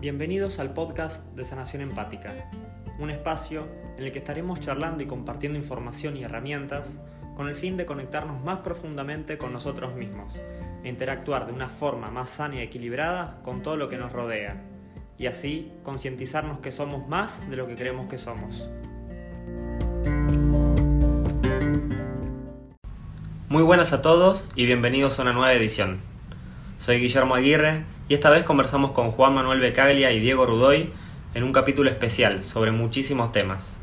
[0.00, 2.32] Bienvenidos al podcast de Sanación Empática,
[3.00, 3.66] un espacio
[3.96, 7.00] en el que estaremos charlando y compartiendo información y herramientas
[7.34, 10.40] con el fin de conectarnos más profundamente con nosotros mismos
[10.84, 14.62] e interactuar de una forma más sana y equilibrada con todo lo que nos rodea,
[15.18, 18.70] y así concientizarnos que somos más de lo que creemos que somos.
[23.48, 26.17] Muy buenas a todos y bienvenidos a una nueva edición.
[26.78, 30.92] Soy Guillermo Aguirre y esta vez conversamos con Juan Manuel Becaglia y Diego Rudoy
[31.34, 33.80] en un capítulo especial sobre muchísimos temas.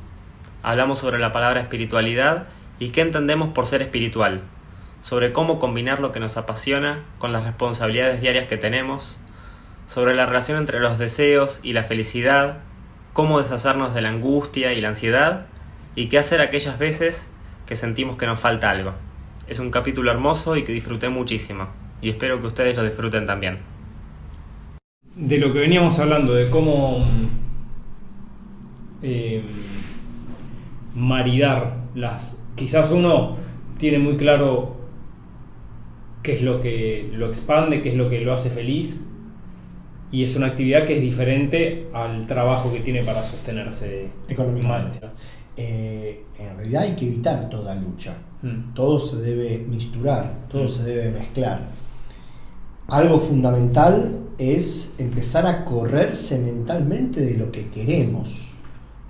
[0.63, 2.47] Hablamos sobre la palabra espiritualidad
[2.79, 4.43] y qué entendemos por ser espiritual,
[5.01, 9.20] sobre cómo combinar lo que nos apasiona con las responsabilidades diarias que tenemos,
[9.87, 12.59] sobre la relación entre los deseos y la felicidad,
[13.12, 15.48] cómo deshacernos de la angustia y la ansiedad
[15.95, 17.27] y qué hacer aquellas veces
[17.65, 18.93] que sentimos que nos falta algo.
[19.48, 21.67] Es un capítulo hermoso y que disfruté muchísimo
[22.05, 23.57] y espero que ustedes lo disfruten también.
[25.15, 27.03] De lo que veníamos hablando, de cómo
[29.01, 29.41] eh,
[30.93, 32.35] maridar las...
[32.53, 33.37] Quizás uno
[33.79, 34.75] tiene muy claro
[36.21, 39.03] qué es lo que lo expande, qué es lo que lo hace feliz,
[40.12, 45.07] y es una actividad que es diferente al trabajo que tiene para sostenerse económicamente.
[45.57, 48.15] Eh, en realidad hay que evitar toda lucha.
[48.43, 48.75] Mm.
[48.75, 50.69] Todo se debe misturar, todo mm.
[50.69, 51.84] se debe mezclar.
[52.96, 58.54] Algo fundamental es empezar a correrse mentalmente de lo que queremos.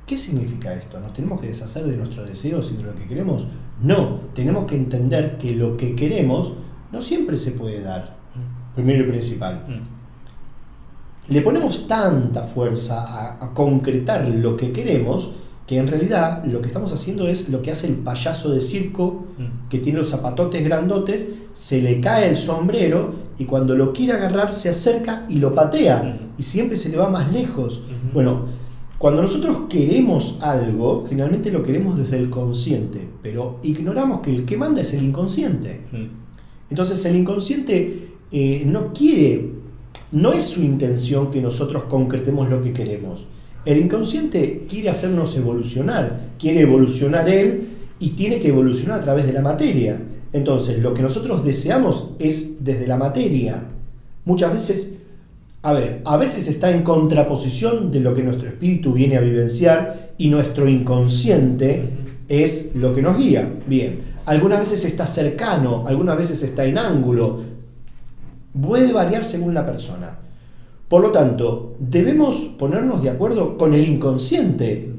[0.07, 0.99] ¿Qué significa esto?
[0.99, 3.45] ¿Nos tenemos que deshacer de nuestros deseos y de lo que queremos?
[3.83, 6.53] No, tenemos que entender que lo que queremos
[6.91, 8.17] no siempre se puede dar.
[8.33, 8.73] Mm.
[8.73, 9.67] Primero y principal.
[11.27, 15.29] Le ponemos tanta fuerza a, a concretar lo que queremos
[15.67, 19.25] que en realidad lo que estamos haciendo es lo que hace el payaso de circo
[19.37, 19.69] mm.
[19.69, 24.53] que tiene los zapatotes grandotes, se le cae el sombrero y cuando lo quiere agarrar
[24.53, 27.83] se acerca y lo patea y siempre se le va más lejos.
[28.13, 28.45] Bueno,
[28.97, 34.57] cuando nosotros queremos algo, generalmente lo queremos desde el consciente, pero ignoramos que el que
[34.57, 35.81] manda es el inconsciente.
[36.69, 39.51] Entonces el inconsciente eh, no quiere,
[40.11, 43.25] no es su intención que nosotros concretemos lo que queremos
[43.65, 47.67] el inconsciente quiere hacernos evolucionar, quiere evolucionar él
[47.99, 49.99] y tiene que evolucionar a través de la materia.
[50.35, 53.63] Entonces, lo que nosotros deseamos es desde la materia.
[54.25, 54.95] Muchas veces,
[55.61, 60.09] a ver, a veces está en contraposición de lo que nuestro espíritu viene a vivenciar
[60.17, 61.87] y nuestro inconsciente
[62.27, 63.49] es lo que nos guía.
[63.65, 67.39] Bien, algunas veces está cercano, algunas veces está en ángulo.
[68.61, 70.19] Puede variar según la persona.
[70.89, 74.91] Por lo tanto, debemos ponernos de acuerdo con el inconsciente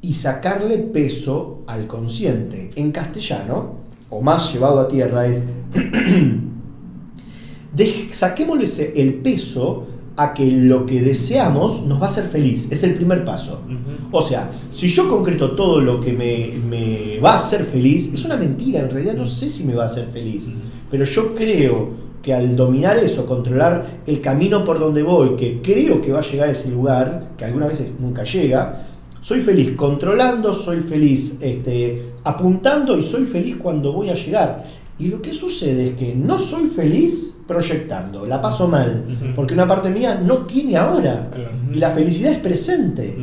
[0.00, 2.70] y sacarle peso al consciente.
[2.76, 3.81] En castellano,
[4.12, 5.44] o más llevado a tierra, es
[8.12, 9.86] saquémosle el peso
[10.16, 12.68] a que lo que deseamos nos va a hacer feliz.
[12.70, 13.62] Es el primer paso.
[14.10, 18.36] O sea, si yo concreto todo lo que me, va a hacer feliz, es una
[18.36, 18.80] mentira.
[18.80, 20.50] En realidad no sé si me va a hacer feliz.
[20.90, 26.02] Pero yo creo que al dominar eso, controlar el camino por donde voy, que creo
[26.02, 28.86] que va a llegar a ese lugar, que algunas veces nunca llega,
[29.22, 34.64] soy feliz controlando, soy feliz este, apuntando y soy feliz cuando voy a llegar.
[34.98, 39.66] Y lo que sucede es que no soy feliz proyectando, la paso mal, porque una
[39.66, 41.30] parte mía no tiene ahora.
[41.72, 43.16] Y la felicidad es presente,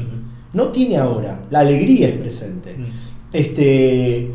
[0.54, 2.76] no tiene ahora, la alegría es presente.
[3.32, 4.32] Este,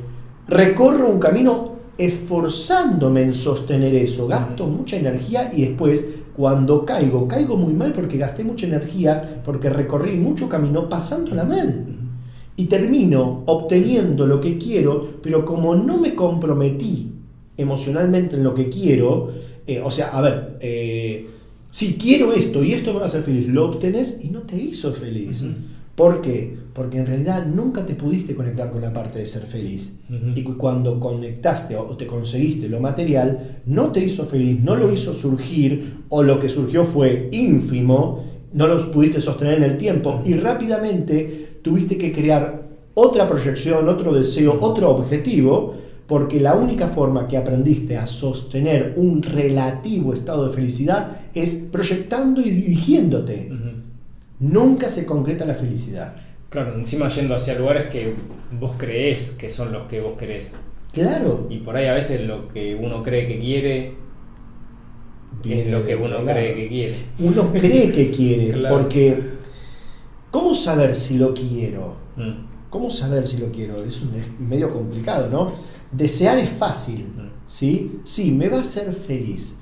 [0.49, 6.05] recorro un camino esforzándome en sostener eso, gasto mucha energía y después
[6.37, 11.87] cuando caigo, caigo muy mal porque gasté mucha energía, porque recorrí mucho camino pasándola mal.
[12.57, 17.11] Y termino obteniendo lo que quiero, pero como no me comprometí
[17.57, 19.33] emocionalmente en lo que quiero,
[19.67, 21.27] eh, o sea, a ver, eh,
[21.71, 24.57] si quiero esto y esto me va a hacer feliz, lo obtenés y no te
[24.57, 25.43] hizo feliz.
[25.97, 26.57] ¿Por qué?
[26.73, 29.97] Porque en realidad nunca te pudiste conectar con la parte de ser feliz.
[30.35, 35.15] Y cuando conectaste o te conseguiste lo material, no te hizo feliz, no lo hizo
[35.15, 40.35] surgir, o lo que surgió fue ínfimo, no lo pudiste sostener en el tiempo y
[40.35, 42.63] rápidamente tuviste que crear
[42.93, 45.75] otra proyección, otro deseo, otro objetivo,
[46.07, 52.43] porque la única forma que aprendiste a sostener un relativo estado de felicidad es proyectando
[52.43, 53.51] y dirigiéndote
[54.41, 56.15] nunca se concreta la felicidad.
[56.51, 58.13] Claro, encima yendo hacia lugares que
[58.61, 60.53] vos creés que son los que vos querés.
[60.93, 61.47] Claro.
[61.49, 63.95] Y por ahí a veces lo que uno cree que quiere
[65.45, 66.95] es lo que uno cree que quiere.
[67.19, 69.17] Uno cree que quiere, porque
[70.35, 71.95] ¿cómo saber si lo quiero?
[72.17, 72.69] Mm.
[72.69, 73.85] ¿Cómo saber si lo quiero?
[73.85, 74.03] Es,
[74.41, 75.53] medio complicado, ¿no?
[75.93, 77.31] Desear es fácil, mm.
[77.47, 78.01] ¿sí?
[78.03, 79.55] Sí, me va a hacer feliz.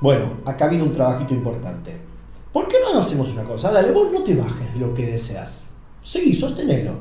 [0.00, 2.10] Bueno, acá viene un trabajito importante
[2.52, 3.72] ¿por qué no hacemos una cosa?
[3.72, 5.64] Dale, vos no te bajes de lo que deseas.
[6.04, 6.92] Seguí, sostenelo.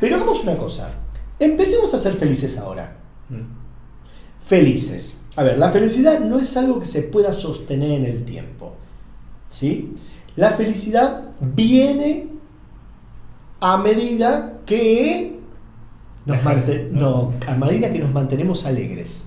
[0.00, 0.90] Pero hagamos una cosa.
[1.38, 2.98] Empecemos a ser felices ahora.
[3.30, 4.46] Mm.
[4.46, 5.18] Felices.
[5.36, 8.74] A ver, la felicidad no es algo que se pueda sostener en el tiempo.
[9.48, 9.94] ¿Sí?
[10.36, 12.28] La felicidad viene
[13.60, 15.38] a medida que
[16.24, 16.38] nos
[16.92, 19.26] no, a medida que nos mantenemos alegres.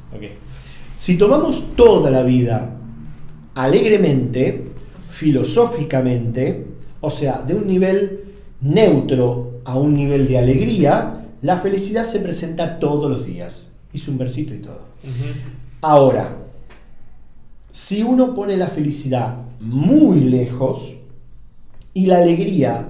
[0.98, 2.72] Si tomamos toda la vida
[3.54, 4.72] alegremente,
[5.12, 6.68] filosóficamente,
[7.02, 8.22] o sea, de un nivel
[8.62, 13.68] neutro a un nivel de alegría, la felicidad se presenta todos los días.
[13.94, 14.88] Hice un versito y todo.
[15.82, 16.38] Ahora,
[17.72, 20.96] si uno pone la felicidad muy lejos
[21.94, 22.90] y la alegría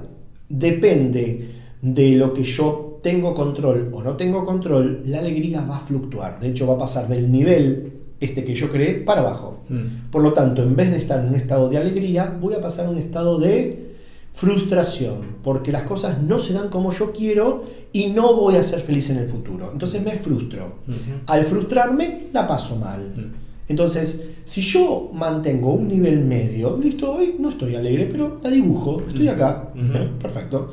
[0.50, 1.52] depende
[1.82, 6.40] de lo que yo tengo control o no tengo control, la alegría va a fluctuar.
[6.40, 9.60] De hecho, va a pasar del nivel este que yo creé para abajo.
[9.70, 10.10] Mm.
[10.10, 12.88] Por lo tanto, en vez de estar en un estado de alegría, voy a pasar
[12.88, 13.94] a un estado de
[14.34, 17.64] frustración, porque las cosas no se dan como yo quiero
[17.94, 19.70] y no voy a ser feliz en el futuro.
[19.72, 20.80] Entonces me frustro.
[21.28, 23.14] Al frustrarme, la paso mal.
[23.16, 23.45] Mm.
[23.68, 29.02] Entonces, si yo mantengo un nivel medio, listo, hoy no estoy alegre, pero la dibujo,
[29.08, 30.10] estoy acá, ¿eh?
[30.22, 30.70] perfecto.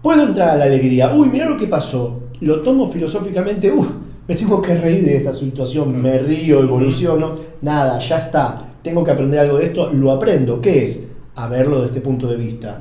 [0.00, 3.88] Puedo entrar a la alegría, uy, mira lo que pasó, lo tomo filosóficamente, uy,
[4.28, 9.10] me tengo que reír de esta situación, me río, evoluciono, nada, ya está, tengo que
[9.10, 11.08] aprender algo de esto, lo aprendo, ¿qué es?
[11.34, 12.80] A verlo desde este punto de vista.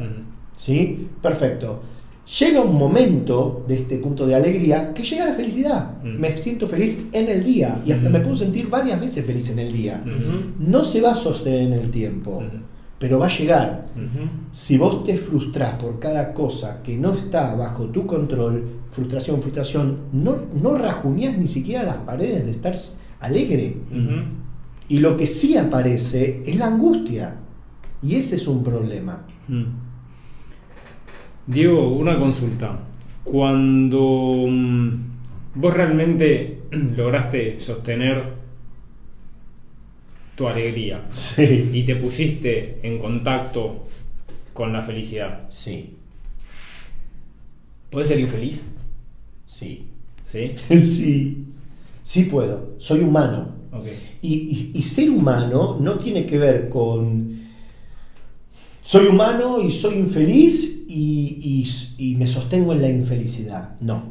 [0.55, 1.07] ¿Sí?
[1.21, 1.90] Perfecto
[2.39, 6.01] llega un momento de este punto de alegría que llega la felicidad.
[6.03, 6.19] Mm.
[6.19, 9.59] Me siento feliz en el día y hasta me puedo sentir varias veces feliz en
[9.59, 10.01] el día.
[10.59, 12.41] No se va a sostener en el tiempo,
[12.97, 13.87] pero va a llegar.
[14.51, 19.97] Si vos te frustrás por cada cosa que no está bajo tu control, frustración, frustración,
[20.13, 22.75] no, no rajuñás ni siquiera las paredes de estar
[23.19, 23.77] alegre.
[24.87, 27.35] Y lo que sí aparece es la angustia.
[28.03, 29.25] Y ese es un problema.
[31.47, 32.79] Diego, una consulta.
[33.23, 34.89] Cuando mm,
[35.55, 38.41] vos realmente lograste sostener
[40.35, 41.07] tu alegría
[41.37, 43.87] y te pusiste en contacto
[44.53, 45.47] con la felicidad.
[45.49, 45.97] Sí.
[47.89, 48.65] ¿Puedes ser infeliz?
[49.45, 49.87] Sí.
[50.25, 50.55] ¿Sí?
[50.69, 51.45] sí.
[52.03, 52.75] Sí puedo.
[52.77, 53.55] Soy humano.
[54.21, 57.41] y ser humano no tiene que ver con
[58.81, 63.75] soy humano y soy infeliz y, me sostengo en la infelicidad.
[63.79, 64.03] No.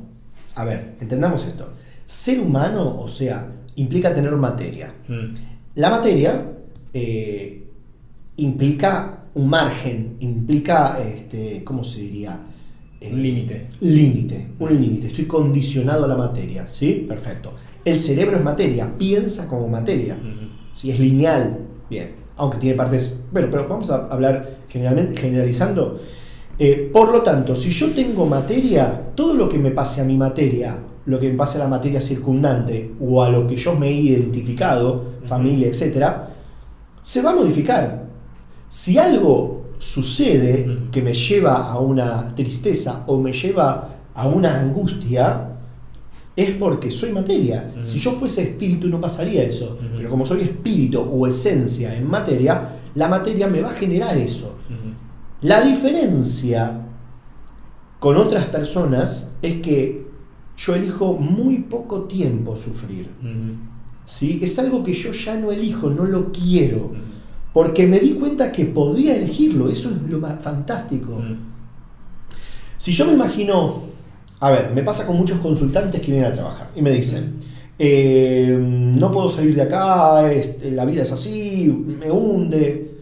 [0.55, 1.71] A ver, entendamos esto.
[2.07, 4.93] Ser humano, o sea, implica tener materia.
[5.09, 5.35] Mm.
[5.77, 6.53] La materia
[6.93, 7.69] eh,
[8.37, 12.41] implica un margen, implica, este, ¿cómo se diría?
[13.03, 13.69] un límite.
[13.81, 15.07] Límite, un límite.
[15.07, 17.07] Estoy condicionado a la materia, ¿sí?
[17.09, 17.55] Perfecto.
[17.83, 20.19] El cerebro es materia, piensa como materia.
[20.75, 26.01] Si es lineal, bien aunque tiene partes, bueno, pero vamos a hablar generalmente, generalizando.
[26.63, 30.19] Eh, por lo tanto, si yo tengo materia, todo lo que me pase a mi
[30.19, 33.89] materia, lo que me pase a la materia circundante o a lo que yo me
[33.89, 36.07] he identificado, familia, etc.,
[37.03, 38.05] se va a modificar.
[38.69, 45.47] Si algo sucede que me lleva a una tristeza o me lleva a una angustia,
[46.37, 47.73] es porque soy materia.
[47.83, 49.79] Si yo fuese espíritu no pasaría eso.
[49.97, 54.59] Pero como soy espíritu o esencia en materia, la materia me va a generar eso.
[55.43, 56.81] La diferencia
[57.99, 60.07] con otras personas es que
[60.57, 63.11] yo elijo muy poco tiempo sufrir.
[64.05, 64.41] ¿Sí?
[64.43, 66.93] Es algo que yo ya no elijo, no lo quiero.
[67.53, 69.69] Porque me di cuenta que podía elegirlo.
[69.69, 71.23] Eso es lo más fantástico.
[72.79, 73.91] Si yo me imagino
[74.41, 77.35] a ver, me pasa con muchos consultantes que vienen a trabajar y me dicen,
[77.79, 80.23] eh, no puedo salir de acá,
[80.73, 83.00] la vida es así, me hunde.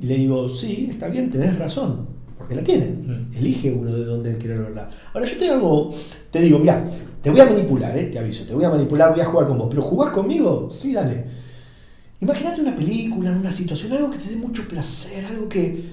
[0.00, 2.06] Y le digo, sí, está bien, tenés razón,
[2.38, 3.28] porque la tienen.
[3.30, 3.36] Mm.
[3.36, 4.88] Elige uno de dónde quiere hablar.
[5.12, 5.94] Ahora yo te hago,
[6.30, 6.88] te digo, mira,
[7.22, 9.58] te voy a manipular, eh, te aviso, te voy a manipular, voy a jugar con
[9.58, 10.68] vos, pero ¿jugás conmigo?
[10.70, 11.24] Sí, dale.
[12.20, 15.84] Imagínate una película, una situación, algo que te dé mucho placer, algo que,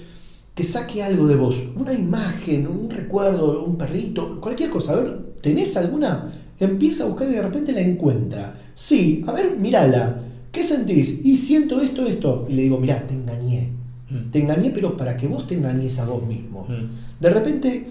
[0.56, 4.94] que saque algo de vos, una imagen, un recuerdo, un perrito, cualquier cosa.
[4.94, 6.34] A ver, ¿tenés alguna?
[6.60, 8.56] Empieza a buscar y de repente la encuentra.
[8.74, 10.24] Sí, a ver, mírala.
[10.52, 11.24] ¿Qué sentís?
[11.24, 12.48] Y siento esto, esto.
[12.50, 13.77] Y le digo, mirá, te engañé.
[14.10, 14.32] Mm.
[14.32, 16.66] Te engañé, pero para que vos te engañes a vos mismo.
[16.68, 17.22] Mm.
[17.22, 17.88] De repente,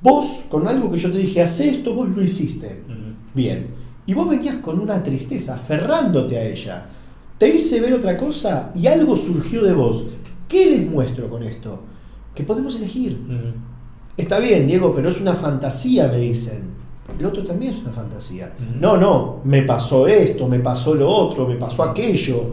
[0.00, 2.82] vos, con algo que yo te dije, hace esto, vos lo hiciste.
[2.86, 3.34] Mm.
[3.34, 3.66] Bien.
[4.06, 6.86] Y vos venías con una tristeza, aferrándote a ella.
[7.38, 10.06] Te hice ver otra cosa y algo surgió de vos
[10.48, 11.80] ¿Qué les muestro con esto?
[12.34, 13.18] Que podemos elegir.
[14.16, 16.76] Está bien, Diego, pero es una fantasía, me dicen.
[17.18, 18.54] El otro también es una fantasía.
[18.80, 22.50] No, no, me pasó esto, me pasó lo otro, me pasó aquello.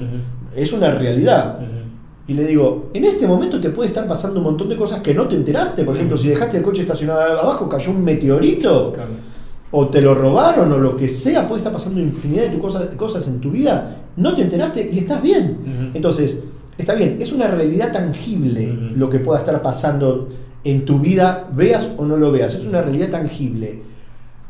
[0.55, 1.59] Es una realidad.
[2.25, 5.13] Y le digo, en este momento te puede estar pasando un montón de cosas que
[5.13, 5.83] no te enteraste.
[5.83, 8.93] Por ejemplo, si dejaste el coche estacionado abajo, cayó un meteorito,
[9.71, 13.27] o te lo robaron, o lo que sea, puede estar pasando infinidad de cosas, cosas
[13.27, 15.91] en tu vida, no te enteraste y estás bien.
[15.93, 16.43] Entonces,
[16.77, 20.29] está bien, es una realidad tangible lo que pueda estar pasando
[20.63, 23.81] en tu vida, veas o no lo veas, es una realidad tangible.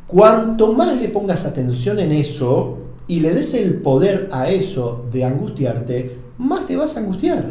[0.05, 2.77] Cuanto más le pongas atención en eso
[3.07, 7.45] y le des el poder a eso de angustiarte, más te vas a angustiar.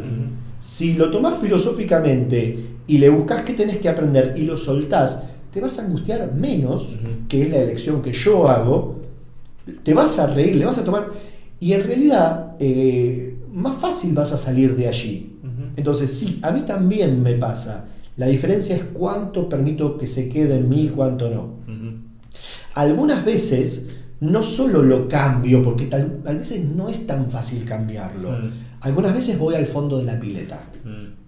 [0.60, 5.60] Si lo tomás filosóficamente y le buscas qué tenés que aprender y lo soltás, te
[5.60, 6.90] vas a angustiar menos,
[7.28, 9.02] que es la elección que yo hago,
[9.82, 11.08] te vas a reír, le vas a tomar,
[11.60, 15.28] y en realidad eh, más fácil vas a salir de allí.
[15.76, 17.86] Entonces sí, a mí también me pasa.
[18.16, 21.62] La diferencia es cuánto permito que se quede en mí y cuánto no.
[22.74, 23.88] Algunas veces
[24.20, 28.30] no solo lo cambio, porque tal, a veces no es tan fácil cambiarlo.
[28.82, 30.60] Algunas veces voy al fondo de la pileta.
[30.84, 31.22] Mm.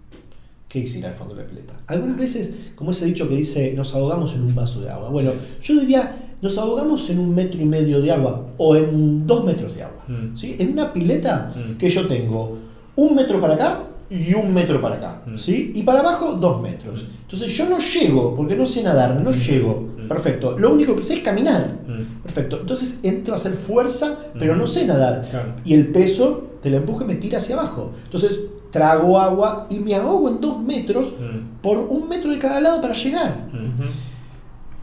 [0.69, 1.75] ¿Qué es ir al fondo de la pileta?
[1.87, 5.09] Algunas veces, como ese dicho que dice, nos ahogamos en un vaso de agua.
[5.09, 5.33] Bueno,
[5.63, 9.75] yo diría, nos ahogamos en un metro y medio de agua o en dos metros
[9.75, 10.05] de agua.
[10.09, 10.37] Mm.
[10.37, 10.57] ¿sí?
[10.59, 11.79] En una pileta mm.
[11.79, 12.59] que yo tengo
[12.97, 15.23] un metro para acá y un metro para acá.
[15.37, 15.73] ¿sí?
[15.75, 17.07] Y para abajo dos metros.
[17.23, 19.89] Entonces yo no llego, porque no sé nadar, no llego.
[20.09, 20.59] Perfecto.
[20.59, 21.79] Lo único que sé es caminar.
[22.23, 22.59] Perfecto.
[22.61, 25.61] Entonces entro a hacer fuerza, pero no sé nadar.
[25.65, 27.93] Y el peso del empuje me tira hacia abajo.
[28.05, 31.61] Entonces trago agua y me ahogo en dos metros mm.
[31.63, 33.49] por un metro de cada lado para llegar.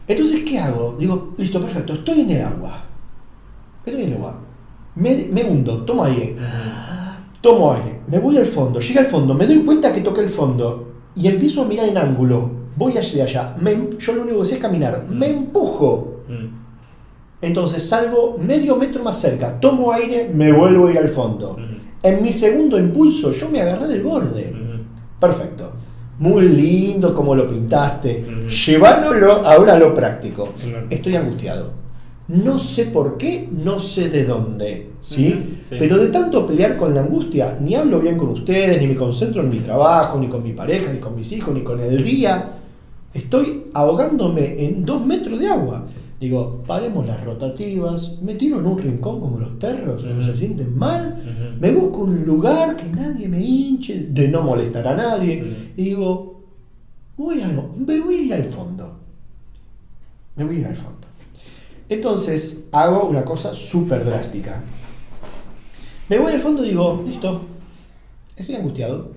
[0.08, 0.96] Entonces, ¿qué hago?
[0.98, 2.82] Digo, listo, perfecto, estoy en el agua.
[3.84, 4.40] Estoy en el agua.
[4.94, 6.36] Me, me hundo, tomo aire.
[7.42, 10.28] Tomo aire, me voy al fondo, llega al fondo, me doy cuenta que toqué el
[10.28, 12.62] fondo y empiezo a mirar en ángulo.
[12.76, 13.56] Voy hacia allá.
[13.98, 15.04] yo lo único que sé es caminar.
[15.10, 16.20] Me empujo.
[16.28, 16.62] Mm.
[17.42, 21.56] Entonces salgo medio metro más cerca, tomo aire, me vuelvo a ir al fondo.
[22.00, 24.54] En mi segundo impulso yo me agarré del borde.
[25.18, 25.72] Perfecto.
[26.20, 28.24] Muy lindo como lo pintaste.
[28.66, 30.54] Llevándolo ahora a lo práctico.
[30.88, 31.81] Estoy angustiado.
[32.28, 34.92] No sé por qué, no sé de dónde.
[35.02, 35.56] ¿sí?
[35.70, 39.42] Pero de tanto pelear con la angustia, ni hablo bien con ustedes, ni me concentro
[39.42, 42.52] en mi trabajo, ni con mi pareja, ni con mis hijos, ni con el día.
[43.12, 45.86] Estoy ahogándome en dos metros de agua.
[46.18, 50.78] Digo, paremos las rotativas, me tiro en un rincón como los perros, no se sienten
[50.78, 51.16] mal,
[51.58, 55.44] me busco un lugar que nadie me hinche, de no molestar a nadie,
[55.76, 56.40] y digo,
[57.16, 58.98] voy a, me voy a ir al fondo.
[60.36, 61.08] Me voy a ir al fondo.
[61.92, 64.62] Entonces hago una cosa súper drástica.
[66.08, 67.42] Me voy al fondo y digo, listo,
[68.34, 69.10] estoy angustiado.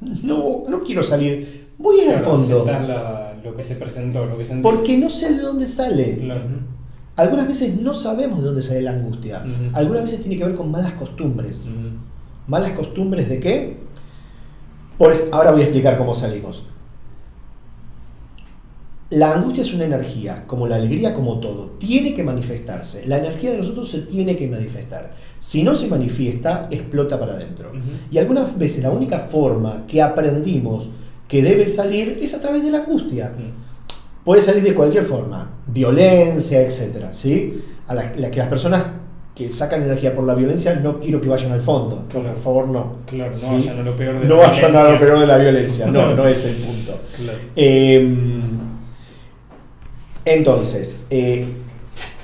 [0.00, 1.68] No, no quiero salir.
[1.78, 2.64] Voy al fondo
[3.42, 6.20] lo que se presentó, lo que se Porque no sé de dónde sale.
[7.16, 9.44] Algunas veces no sabemos de dónde sale la angustia.
[9.72, 11.66] Algunas veces tiene que ver con malas costumbres.
[12.46, 13.76] ¿Malas costumbres de qué?
[14.96, 16.64] Por, ahora voy a explicar cómo salimos.
[19.10, 21.72] La angustia es una energía, como la alegría, como todo.
[21.78, 23.06] Tiene que manifestarse.
[23.06, 25.10] La energía de nosotros se tiene que manifestar.
[25.40, 27.72] Si no se manifiesta, explota para adentro.
[28.10, 30.90] Y algunas veces la única forma que aprendimos
[31.26, 33.32] que debe salir es a través de la angustia.
[34.24, 37.06] Puede salir de cualquier forma, violencia, etc.
[37.12, 37.62] ¿sí?
[37.88, 38.84] A la, que las personas
[39.34, 42.04] que sacan energía por la violencia no quiero que vayan al fondo.
[42.12, 42.96] por favor, no.
[43.06, 45.38] Claro, no vayan a lo peor de no la vayan a lo peor de la
[45.38, 45.86] violencia.
[45.86, 47.00] No, no es el punto.
[47.56, 48.59] Em,
[50.24, 51.46] entonces, eh,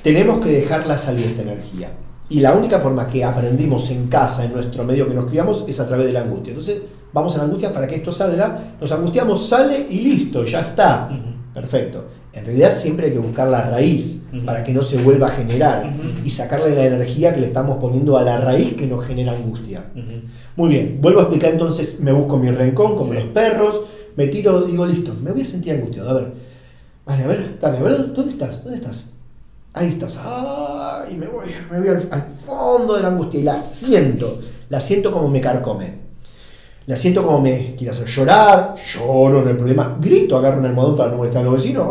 [0.03, 1.91] tenemos que dejarla salir esta energía.
[2.29, 5.79] Y la única forma que aprendimos en casa, en nuestro medio que nos criamos, es
[5.79, 6.51] a través de la angustia.
[6.51, 10.61] Entonces, vamos a la angustia para que esto salga, nos angustiamos, sale y listo, ya
[10.61, 11.09] está.
[11.55, 12.05] Perfecto.
[12.33, 15.97] En realidad siempre hay que buscar la raíz para que no se vuelva a generar
[16.23, 19.87] y sacarle la energía que le estamos poniendo a la raíz que nos genera angustia.
[20.57, 23.81] Muy bien, vuelvo a explicar entonces, me busco mi rincón como los perros,
[24.17, 26.11] me tiro, digo, listo, me voy a sentir angustiado.
[26.11, 26.33] A ver,
[27.07, 28.63] vale, a ver, dale, a ver, ¿dónde estás?
[28.63, 29.07] ¿Dónde estás?
[29.73, 30.19] Ahí estás.
[31.11, 34.41] y me voy, me voy al, al fondo de la angustia y la siento.
[34.69, 36.07] La siento como me carcome.
[36.87, 40.97] La siento como me quiere hacer llorar, lloro, no hay problema, grito, agarro un almohadón
[40.97, 41.89] para no molestar a los vecinos.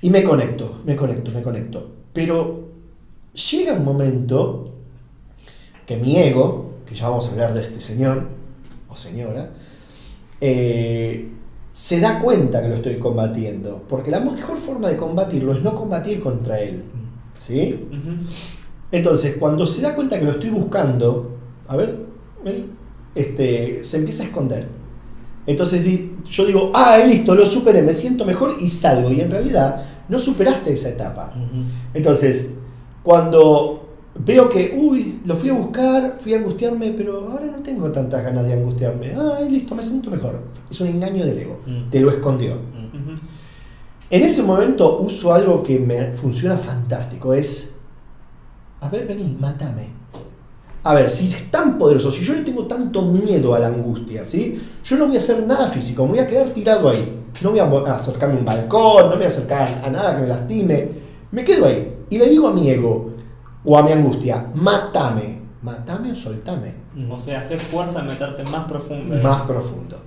[0.00, 1.90] Y me conecto, me conecto, me conecto.
[2.12, 2.60] Pero
[3.50, 4.68] llega un momento
[5.84, 8.22] que mi ego, que ya vamos a hablar de este señor
[8.88, 9.50] o señora,
[10.40, 11.28] eh,
[11.76, 13.82] se da cuenta que lo estoy combatiendo.
[13.86, 16.82] Porque la mejor forma de combatirlo es no combatir contra él.
[17.38, 17.86] ¿Sí?
[18.90, 21.36] Entonces, cuando se da cuenta que lo estoy buscando,
[21.68, 21.96] a ver,
[23.14, 24.68] este, se empieza a esconder.
[25.46, 25.84] Entonces
[26.24, 29.12] yo digo, ah, listo, lo superé, me siento mejor y salgo.
[29.12, 31.34] Y en realidad no superaste esa etapa.
[31.92, 32.52] Entonces,
[33.02, 33.85] cuando
[34.24, 38.22] veo que, uy, lo fui a buscar, fui a angustiarme, pero ahora no tengo tantas
[38.24, 39.14] ganas de angustiarme.
[39.14, 40.40] Ay, listo, me siento mejor.
[40.70, 41.90] Es un engaño del ego, Mm.
[41.90, 42.54] te lo escondió.
[42.54, 43.16] Mm.
[44.08, 47.72] En ese momento uso algo que me funciona fantástico, es,
[48.80, 49.88] a ver, vení, mátame.
[50.84, 54.24] A ver, si es tan poderoso, si yo le tengo tanto miedo a la angustia,
[54.24, 54.60] ¿sí?
[54.84, 57.12] Yo no voy a hacer nada físico, me voy a quedar tirado ahí.
[57.42, 60.22] No voy a acercarme a un balcón, no me voy a acercar a nada que
[60.22, 60.88] me lastime.
[61.32, 63.10] Me quedo ahí y le digo a mi ego
[63.66, 65.46] o a mi angustia, mátame.
[65.62, 66.74] Mátame o soltame.
[67.10, 69.16] O sea, hacer fuerza en meterte más profundo.
[69.16, 69.98] Más profundo.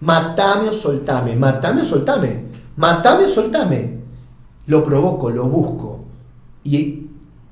[0.00, 2.44] Matame o soltame, matame o soltame,
[2.76, 3.98] matame o soltame.
[4.66, 6.04] Lo provoco, lo busco.
[6.64, 7.06] Y,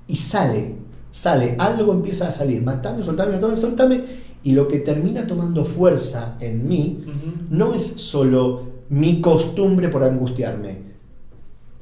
[0.09, 0.75] y sale,
[1.13, 2.63] sale, algo empieza a salir.
[2.63, 4.03] Matame o soltame, matame o soltame.
[4.43, 7.05] Y lo que termina tomando fuerza en mí
[7.49, 10.83] no es solo mi costumbre por angustiarme,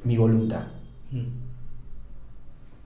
[0.04, 0.66] mi voluntad.
[1.10, 1.39] Mm.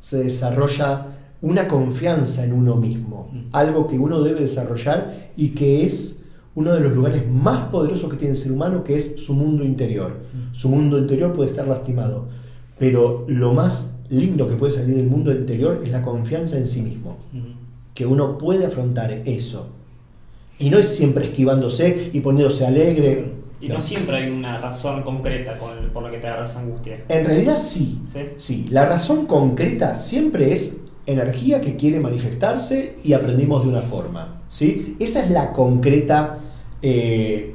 [0.04, 1.06] Se desarrolla
[1.40, 3.38] una confianza en uno mismo, Mm.
[3.52, 4.98] algo que uno debe desarrollar
[5.34, 6.20] y que es
[6.54, 9.64] uno de los lugares más poderosos que tiene el ser humano, que es su mundo
[9.64, 10.10] interior.
[10.10, 10.54] Mm.
[10.54, 12.28] Su mundo interior puede estar lastimado,
[12.78, 16.82] pero lo más lindo que puede salir del mundo interior es la confianza en sí
[16.82, 17.38] mismo, Mm.
[17.94, 19.68] que uno puede afrontar eso.
[20.58, 23.33] Y no es siempre esquivándose y poniéndose alegre.
[23.60, 27.04] Y no siempre hay una razón concreta con- por la que te agarras angustia.
[27.08, 28.20] En realidad sí, ¿Sí?
[28.36, 34.42] Sí, la razón concreta siempre es energía que quiere manifestarse y aprendimos de una forma.
[34.48, 34.96] ¿sí?
[34.98, 36.38] Esa es la concreta,
[36.82, 37.54] eh,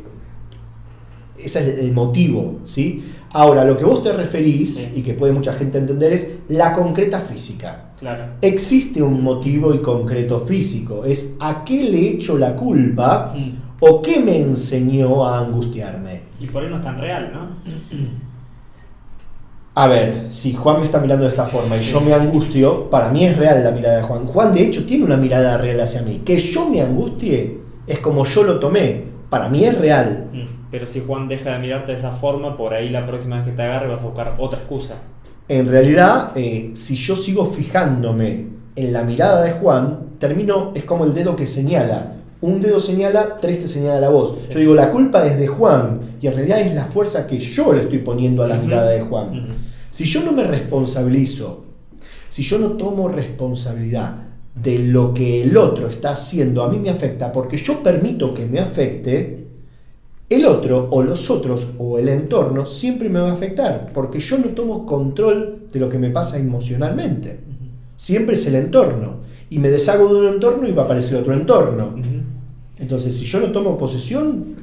[1.38, 2.60] ese es el motivo.
[2.64, 3.04] ¿sí?
[3.32, 4.92] Ahora, lo que vos te referís Sí.
[4.98, 7.92] y que puede mucha gente entender es la concreta física.
[8.00, 8.24] Claro.
[8.42, 13.69] Existe un motivo y concreto físico, es a qué le echo la culpa Mm.
[13.80, 16.22] O qué me enseñó a angustiarme.
[16.40, 17.50] Y por ahí no es tan real, ¿no?
[19.76, 23.10] A ver, si Juan me está mirando de esta forma y yo me angustio, para
[23.10, 24.26] mí es real la mirada de Juan.
[24.26, 26.22] Juan de hecho tiene una mirada real hacia mí.
[26.26, 29.06] Que yo me angustie es como yo lo tomé.
[29.30, 30.28] Para mí es real.
[30.34, 30.60] Mm.
[30.72, 33.52] Pero si Juan deja de mirarte de esa forma, por ahí la próxima vez que
[33.52, 34.96] te agarre vas a buscar otra excusa.
[35.48, 41.06] En realidad, eh, si yo sigo fijándome en la mirada de Juan, termino, es como
[41.06, 42.14] el dedo que señala.
[42.42, 44.36] Un dedo señala, tres te señala la voz.
[44.48, 44.54] Sí.
[44.54, 47.74] Yo digo, la culpa es de Juan y en realidad es la fuerza que yo
[47.74, 49.48] le estoy poniendo a la mirada de Juan.
[49.92, 51.66] Si yo no me responsabilizo,
[52.30, 54.16] si yo no tomo responsabilidad
[54.56, 58.46] de lo que el otro está haciendo, a mí me afecta porque yo permito que
[58.46, 59.48] me afecte,
[60.30, 64.38] el otro o los otros o el entorno siempre me va a afectar porque yo
[64.38, 67.40] no tomo control de lo que me pasa emocionalmente.
[67.98, 69.18] Siempre es el entorno.
[69.50, 71.96] Y me deshago de un entorno y va a aparecer otro entorno.
[72.78, 74.56] Entonces, si yo no tomo posesión,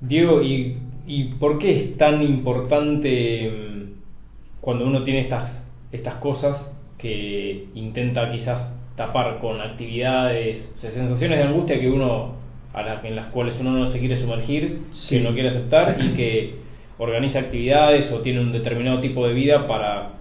[0.00, 6.72] Diego, ¿y, y por qué es tan importante mm, cuando uno tiene estas, estas cosas
[6.98, 12.32] que intenta quizás tapar con actividades, o sea, sensaciones de angustia que uno
[12.72, 15.16] a la- en las cuales uno no se quiere sumergir, Sí.
[15.18, 16.54] que no quiere aceptar y que
[16.98, 20.12] organiza actividades o tiene un determinado tipo de vida para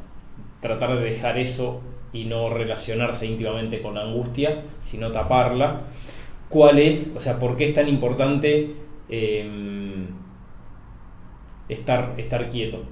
[0.60, 1.82] tratar de dejar eso
[2.14, 5.82] y no relacionarse íntimamente con la angustia, sino taparla.
[6.48, 8.76] ¿Cuál es, o sea, por qué es tan importante
[9.10, 10.06] eh,
[11.68, 12.84] estar, estar quieto?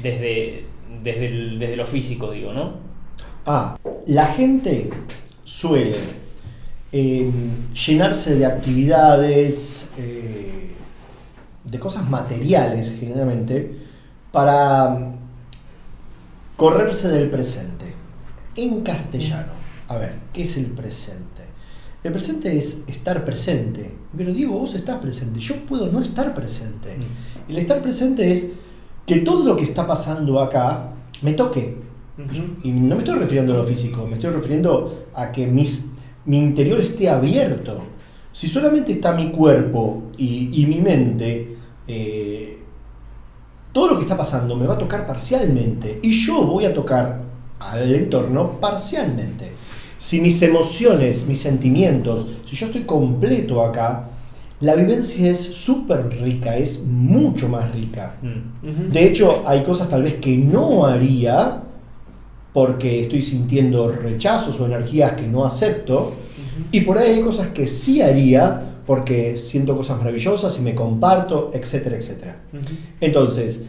[0.00, 0.64] Desde,
[1.02, 2.74] desde, desde lo físico, digo, ¿no?
[3.44, 4.90] Ah, la gente
[5.44, 5.96] suele
[6.92, 7.30] eh,
[7.86, 10.70] llenarse de actividades, eh,
[11.64, 13.76] de cosas materiales generalmente,
[14.32, 15.14] para mm,
[16.56, 17.89] correrse del presente.
[18.56, 19.52] En castellano,
[19.88, 21.42] a ver, ¿qué es el presente?
[22.02, 23.94] El presente es estar presente.
[24.16, 26.96] Pero Diego, vos estás presente, yo puedo no estar presente.
[27.48, 28.52] El estar presente es
[29.06, 31.76] que todo lo que está pasando acá me toque.
[32.62, 35.92] Y no me estoy refiriendo a lo físico, me estoy refiriendo a que mis,
[36.26, 37.80] mi interior esté abierto.
[38.32, 41.56] Si solamente está mi cuerpo y, y mi mente,
[41.88, 42.58] eh,
[43.72, 47.29] todo lo que está pasando me va a tocar parcialmente y yo voy a tocar
[47.60, 49.52] al entorno parcialmente.
[49.98, 54.08] Si mis emociones, mis sentimientos, si yo estoy completo acá,
[54.60, 58.16] la vivencia es súper rica, es mucho más rica.
[58.22, 58.90] Mm.
[58.92, 61.62] De hecho, hay cosas tal vez que no haría
[62.52, 66.14] porque estoy sintiendo rechazos o energías que no acepto.
[66.72, 71.50] Y por ahí hay cosas que sí haría porque siento cosas maravillosas y me comparto,
[71.54, 72.40] etcétera, etcétera.
[73.00, 73.62] Entonces,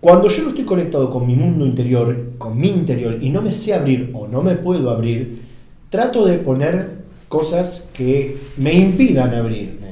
[0.00, 3.52] cuando yo no estoy conectado con mi mundo interior, con mi interior, y no me
[3.52, 5.42] sé abrir o no me puedo abrir,
[5.90, 9.88] trato de poner cosas que me impidan abrirme.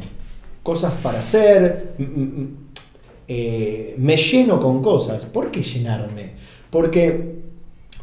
[0.62, 2.48] Cosas para hacer, mm, mm, mm,
[3.28, 5.26] eh, me lleno con cosas.
[5.26, 6.30] ¿Por qué llenarme?
[6.70, 7.36] Porque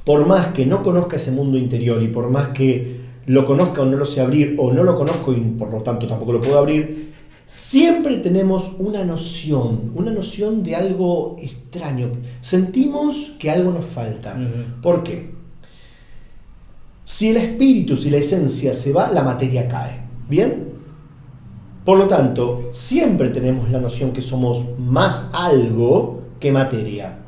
[0.03, 3.85] por más que no conozca ese mundo interior y por más que lo conozca o
[3.85, 6.59] no lo sé abrir o no lo conozco y por lo tanto tampoco lo puedo
[6.59, 7.13] abrir,
[7.53, 12.09] siempre tenemos una noción, una noción de algo extraño.
[12.41, 14.35] Sentimos que algo nos falta.
[14.81, 15.31] ¿Por qué?
[17.05, 20.01] Si el espíritu, si la esencia se va, la materia cae.
[20.27, 20.73] ¿Bien?
[21.85, 27.19] Por lo tanto, siempre tenemos la noción que somos más algo que materia.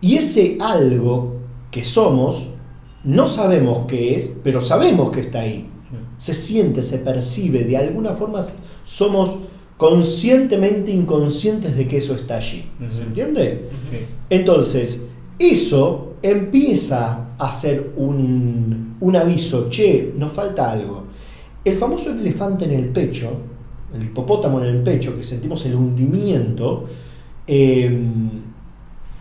[0.00, 1.38] Y ese algo
[1.72, 2.46] que somos,
[3.02, 5.68] no sabemos qué es, pero sabemos que está ahí.
[6.18, 8.42] Se siente, se percibe, de alguna forma
[8.84, 9.38] somos
[9.76, 12.64] conscientemente inconscientes de que eso está allí.
[12.90, 13.68] ¿Se entiende?
[14.30, 15.06] Entonces,
[15.38, 21.04] eso empieza a ser un, un aviso, che, nos falta algo.
[21.64, 23.30] El famoso elefante en el pecho,
[23.94, 26.86] el hipopótamo en el pecho, que sentimos el hundimiento,
[27.46, 27.98] eh,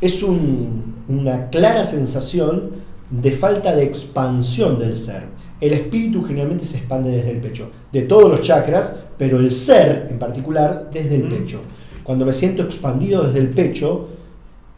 [0.02, 2.72] es una clara sensación
[3.10, 5.35] de falta de expansión del ser.
[5.62, 10.08] El espíritu generalmente se expande desde el pecho, de todos los chakras, pero el ser
[10.10, 11.62] en particular desde el pecho.
[12.04, 14.10] Cuando me siento expandido desde el pecho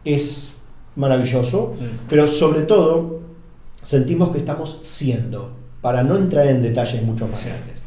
[0.06, 0.56] es
[0.96, 1.76] maravilloso,
[2.08, 3.22] pero sobre todo
[3.82, 7.84] sentimos que estamos siendo, para no entrar en detalles mucho más grandes.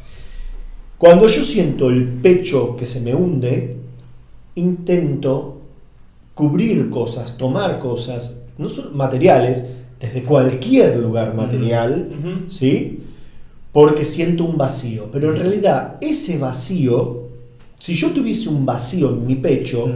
[0.97, 3.77] Cuando yo siento el pecho que se me hunde,
[4.55, 5.61] intento
[6.33, 9.65] cubrir cosas, tomar cosas, no son materiales,
[10.01, 12.09] desde cualquier lugar material,
[12.49, 13.01] ¿sí?
[13.71, 15.09] Porque siento un vacío.
[15.11, 17.27] Pero en realidad ese vacío,
[17.77, 19.93] si yo tuviese un vacío en mi pecho,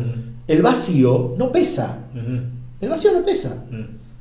[0.47, 2.07] el vacío no pesa.
[2.79, 3.65] El vacío no pesa.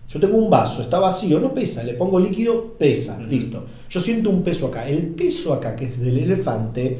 [0.08, 3.64] Yo tengo un vaso, está vacío, no pesa, le pongo líquido, pesa, listo.
[3.90, 4.88] Yo siento un peso acá.
[4.88, 6.98] El peso acá, que es del elefante,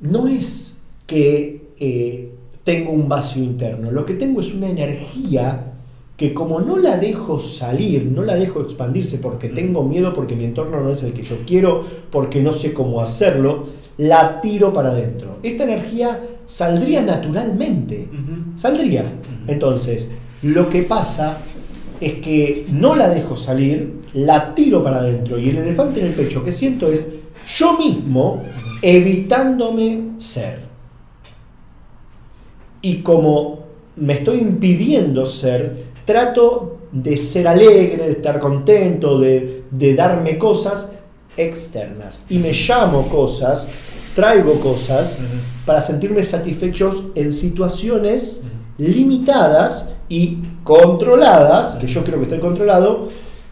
[0.00, 2.30] no es que eh,
[2.62, 3.90] tengo un vacío interno.
[3.90, 5.73] Lo que tengo es una energía
[6.16, 9.54] que como no la dejo salir, no la dejo expandirse porque mm.
[9.54, 13.00] tengo miedo, porque mi entorno no es el que yo quiero, porque no sé cómo
[13.00, 13.66] hacerlo,
[13.98, 15.38] la tiro para adentro.
[15.42, 18.08] Esta energía saldría naturalmente,
[18.56, 19.04] saldría.
[19.46, 21.38] Entonces, lo que pasa
[22.00, 26.12] es que no la dejo salir, la tiro para adentro y el elefante en el
[26.12, 27.12] pecho que siento es
[27.56, 28.42] yo mismo
[28.82, 30.60] evitándome ser.
[32.82, 33.64] Y como
[33.96, 39.64] me estoy impidiendo ser, trato de ser alegre, de estar contento, de,
[39.96, 40.92] darme cosas
[41.36, 42.24] externas.
[42.28, 43.68] Y me llamo cosas,
[44.14, 45.18] traigo cosas
[45.66, 48.42] para sentirme satisfechos en situaciones
[48.78, 53.08] limitadas y controladas, que yo creo que estoy controlado,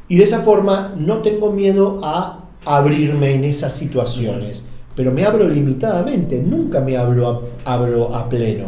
[0.08, 4.66] y de esa forma no tengo miedo a abrirme en esas situaciones.
[4.94, 8.66] Pero me abro limitadamente, nunca me abro a, abro a pleno.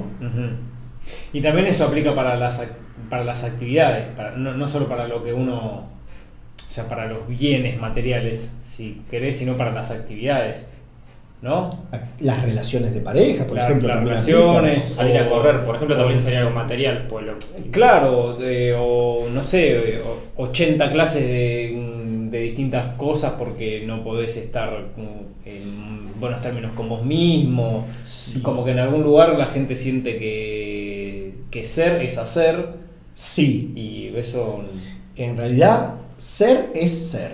[1.34, 2.62] Y también eso aplica para las,
[3.10, 7.26] para las actividades, para, no, no, solo para lo que uno, o sea, para los
[7.26, 10.68] bienes materiales, si querés, sino para las actividades.
[11.42, 11.78] ¿No?
[12.20, 13.88] Las relaciones de pareja, por ejemplo.
[13.88, 14.82] Las relaciones.
[14.84, 17.04] Salir a correr, por ejemplo, también sería algo material.
[17.06, 17.26] Pues
[17.70, 20.00] Claro, de, o no sé,
[20.36, 24.84] 80 clases de, de distintas cosas porque no podés estar
[25.44, 27.86] en buenos términos con vos mismo.
[28.42, 31.03] Como que en algún lugar la gente siente que,
[31.50, 32.68] que ser es hacer.
[33.14, 33.72] Sí.
[33.74, 34.62] Y eso.
[35.16, 37.32] En realidad, ser es ser.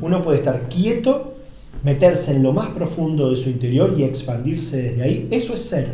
[0.00, 1.34] Uno puede estar quieto,
[1.82, 5.28] meterse en lo más profundo de su interior y expandirse desde ahí.
[5.30, 5.88] Eso es ser.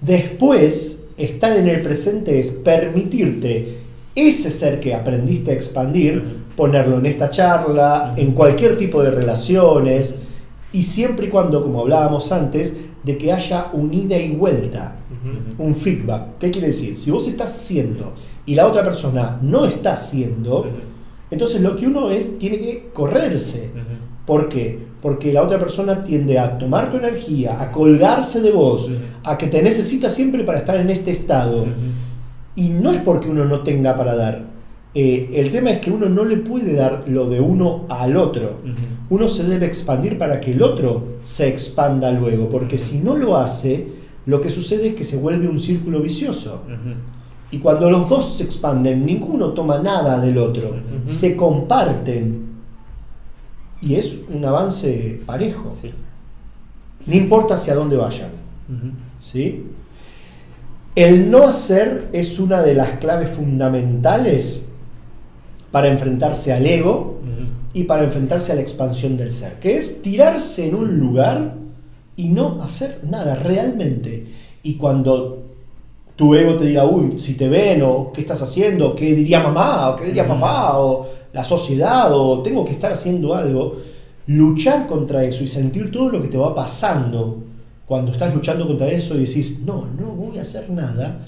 [0.00, 3.78] Después, estar en el presente es permitirte
[4.14, 6.22] ese ser que aprendiste a expandir,
[6.56, 10.16] ponerlo en esta charla, en cualquier tipo de relaciones,
[10.72, 14.96] y siempre y cuando, como hablábamos antes, de que haya un ida y vuelta,
[15.58, 16.38] un feedback.
[16.38, 16.96] ¿Qué quiere decir?
[16.96, 18.12] Si vos estás siendo
[18.46, 20.66] y la otra persona no está haciendo,
[21.30, 23.70] entonces lo que uno es, tiene que correrse.
[24.26, 24.78] ¿Por qué?
[25.02, 28.90] Porque la otra persona tiende a tomar tu energía, a colgarse de vos,
[29.22, 31.66] a que te necesita siempre para estar en este estado.
[32.56, 34.54] Y no es porque uno no tenga para dar,
[34.96, 38.58] eh, el tema es que uno no le puede dar lo de uno al otro.
[39.10, 43.36] Uno se debe expandir para que el otro se expanda luego, porque si no lo
[43.36, 43.88] hace,
[44.26, 46.62] lo que sucede es que se vuelve un círculo vicioso.
[47.50, 52.54] Y cuando los dos se expanden, ninguno toma nada del otro, se comparten.
[53.80, 55.72] Y es un avance parejo.
[57.06, 58.30] No importa hacia dónde vayan.
[59.22, 59.66] ¿Sí?
[60.94, 64.66] El no hacer es una de las claves fundamentales
[65.70, 67.18] para enfrentarse al ego
[67.72, 71.56] y para enfrentarse a la expansión del ser, que es tirarse en un lugar
[72.16, 74.26] y no hacer nada realmente.
[74.62, 75.42] Y cuando
[76.16, 79.90] tu ego te diga, uy, si te ven, o qué estás haciendo, qué diría mamá,
[79.90, 83.76] o qué diría papá, o la sociedad, o tengo que estar haciendo algo.
[84.26, 87.42] Luchar contra eso y sentir todo lo que te va pasando
[87.86, 91.20] cuando estás luchando contra eso y decís, no, no voy a hacer nada,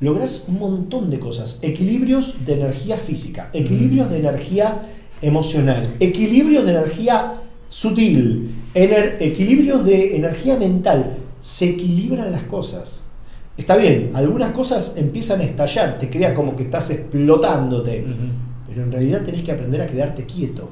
[0.00, 1.58] logras un montón de cosas.
[1.60, 4.80] Equilibrios de energía física, equilibrios de energía
[5.20, 7.34] emocional, equilibrios de energía
[7.68, 11.16] sutil, equilibrios de energía mental.
[11.40, 13.00] Se equilibran las cosas.
[13.56, 18.06] Está bien, algunas cosas empiezan a estallar, te crea como que estás explotándote,
[18.66, 20.70] pero en realidad tenés que aprender a quedarte quieto.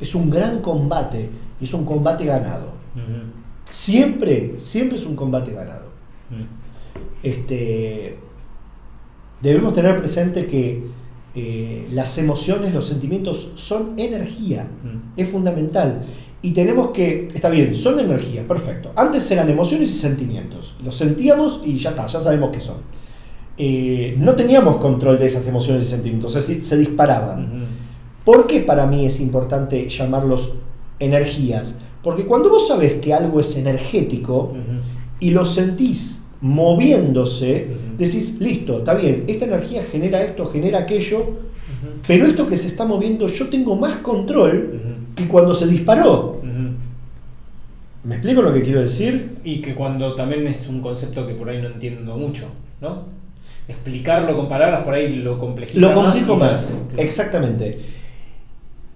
[0.00, 2.72] Es un gran combate, es un combate ganado.
[3.70, 5.86] Siempre, siempre es un combate ganado.
[7.22, 8.16] Este,
[9.40, 10.82] debemos tener presente que
[11.34, 14.68] eh, las emociones, los sentimientos son energía,
[15.16, 16.04] es fundamental.
[16.46, 18.92] Y tenemos que, está bien, son energía, perfecto.
[18.94, 20.76] Antes eran emociones y sentimientos.
[20.84, 22.76] Los sentíamos y ya está, ya sabemos qué son.
[23.58, 27.66] Eh, no teníamos control de esas emociones y sentimientos, se, se disparaban.
[28.24, 30.52] ¿Por qué para mí es importante llamarlos
[31.00, 31.80] energías?
[32.00, 34.52] Porque cuando vos sabés que algo es energético
[35.18, 37.66] y lo sentís moviéndose,
[37.98, 41.26] decís, listo, está bien, esta energía genera esto, genera aquello,
[42.06, 46.35] pero esto que se está moviendo yo tengo más control que cuando se disparó.
[48.06, 49.38] ¿Me explico lo que quiero decir?
[49.42, 52.46] Y que cuando también es un concepto que por ahí no entiendo mucho,
[52.80, 53.02] ¿no?
[53.66, 57.80] Explicarlo con palabras por ahí lo complejiza Lo complico más, exactamente.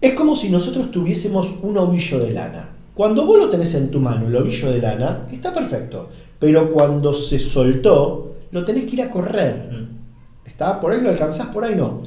[0.00, 2.70] Es como si nosotros tuviésemos un ovillo de lana.
[2.94, 6.08] Cuando vos lo tenés en tu mano, el ovillo de lana, está perfecto.
[6.38, 9.70] Pero cuando se soltó, lo tenés que ir a correr.
[9.72, 10.46] Mm.
[10.46, 10.80] ¿Está?
[10.80, 12.02] Por ahí lo alcanzás, por ahí no.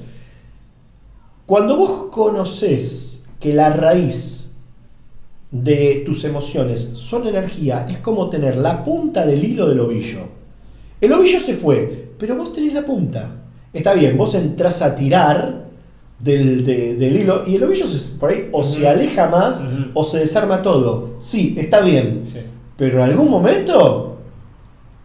[1.45, 4.32] Cuando vos conoces que la raíz
[5.53, 10.21] de tus emociones son energía, es como tener la punta del hilo del ovillo.
[10.99, 13.35] El ovillo se fue, pero vos tenés la punta.
[13.71, 15.65] Está bien, vos entras a tirar
[16.19, 17.85] del, hilo y el ovillo
[18.19, 19.63] por ahí o se aleja más
[19.93, 21.11] o se desarma todo.
[21.19, 22.23] Sí, está bien.
[22.75, 24.17] Pero en algún momento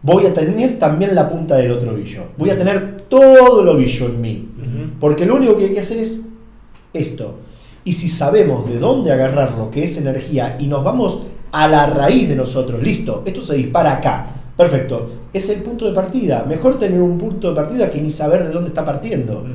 [0.01, 2.23] voy a tener también la punta del otro ovillo.
[2.37, 4.49] Voy a tener todo el ovillo en mí.
[4.99, 6.25] Porque lo único que hay que hacer es
[6.91, 7.37] esto.
[7.83, 11.19] Y si sabemos de dónde agarrar lo que es energía y nos vamos
[11.51, 14.27] a la raíz de nosotros, listo, esto se dispara acá.
[14.55, 16.43] Perfecto, es el punto de partida.
[16.47, 19.45] Mejor tener un punto de partida que ni saber de dónde está partiendo.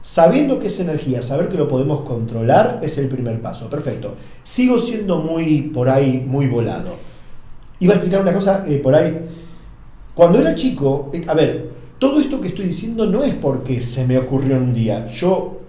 [0.00, 3.68] Sabiendo que es energía, saber que lo podemos controlar es el primer paso.
[3.68, 4.14] Perfecto.
[4.42, 6.96] Sigo siendo muy por ahí, muy volado.
[7.80, 9.26] Iba a explicar una cosa eh, por ahí.
[10.14, 14.06] Cuando era chico, eh, a ver, todo esto que estoy diciendo no es porque se
[14.06, 15.06] me ocurrió un día.
[15.06, 15.61] Yo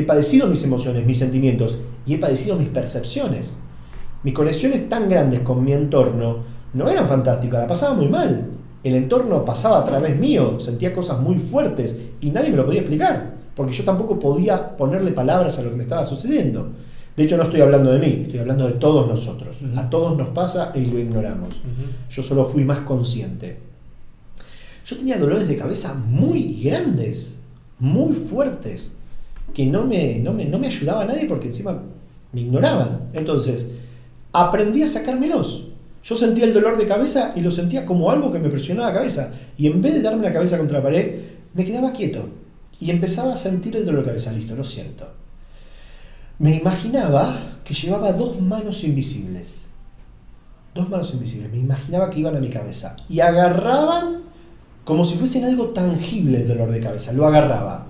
[0.00, 3.58] He padecido mis emociones, mis sentimientos y he padecido mis percepciones.
[4.22, 6.38] Mis conexiones tan grandes con mi entorno
[6.72, 8.48] no eran fantásticas, la pasaba muy mal.
[8.82, 12.80] El entorno pasaba a través mío, sentía cosas muy fuertes y nadie me lo podía
[12.80, 16.70] explicar, porque yo tampoco podía ponerle palabras a lo que me estaba sucediendo.
[17.14, 19.58] De hecho, no estoy hablando de mí, estoy hablando de todos nosotros.
[19.76, 21.60] A todos nos pasa y lo ignoramos.
[22.08, 23.58] Yo solo fui más consciente.
[24.86, 27.38] Yo tenía dolores de cabeza muy grandes,
[27.78, 28.94] muy fuertes
[29.54, 31.82] que no me, no me, ayudaba a nadie porque encima
[32.32, 33.10] me ignoraban.
[33.12, 33.68] Entonces,
[34.32, 35.66] aprendí a sacármelos.
[36.02, 38.94] Yo sentía el dolor de cabeza y lo sentía como algo que me presionaba la
[38.94, 39.32] cabeza.
[39.58, 41.20] Y en vez de darme la cabeza contra la pared,
[41.54, 42.28] me quedaba quieto.
[42.78, 44.32] Y empezaba a sentir el dolor de cabeza.
[44.32, 45.06] Listo, lo siento.
[46.38, 49.66] Me imaginaba que llevaba dos manos invisibles.
[50.74, 51.50] Dos manos invisibles.
[51.50, 52.96] Me imaginaba que iban a mi cabeza.
[53.08, 54.22] Y agarraban
[54.84, 57.12] como si fuesen algo tangible el dolor de cabeza.
[57.12, 57.89] Lo agarraba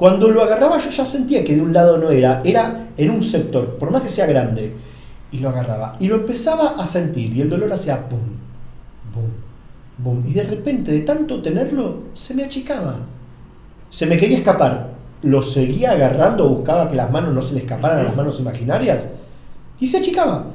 [0.00, 3.22] cuando lo agarraba yo ya sentía que de un lado no era, era en un
[3.22, 4.74] sector, por más que sea grande.
[5.30, 5.96] Y lo agarraba.
[6.00, 7.36] Y lo empezaba a sentir.
[7.36, 8.18] Y el dolor hacía pum,
[9.12, 10.26] pum, pum.
[10.26, 13.00] Y de repente, de tanto tenerlo, se me achicaba.
[13.90, 14.88] Se me quería escapar.
[15.20, 19.06] Lo seguía agarrando, buscaba que las manos no se le escaparan a las manos imaginarias.
[19.80, 20.46] Y se achicaba.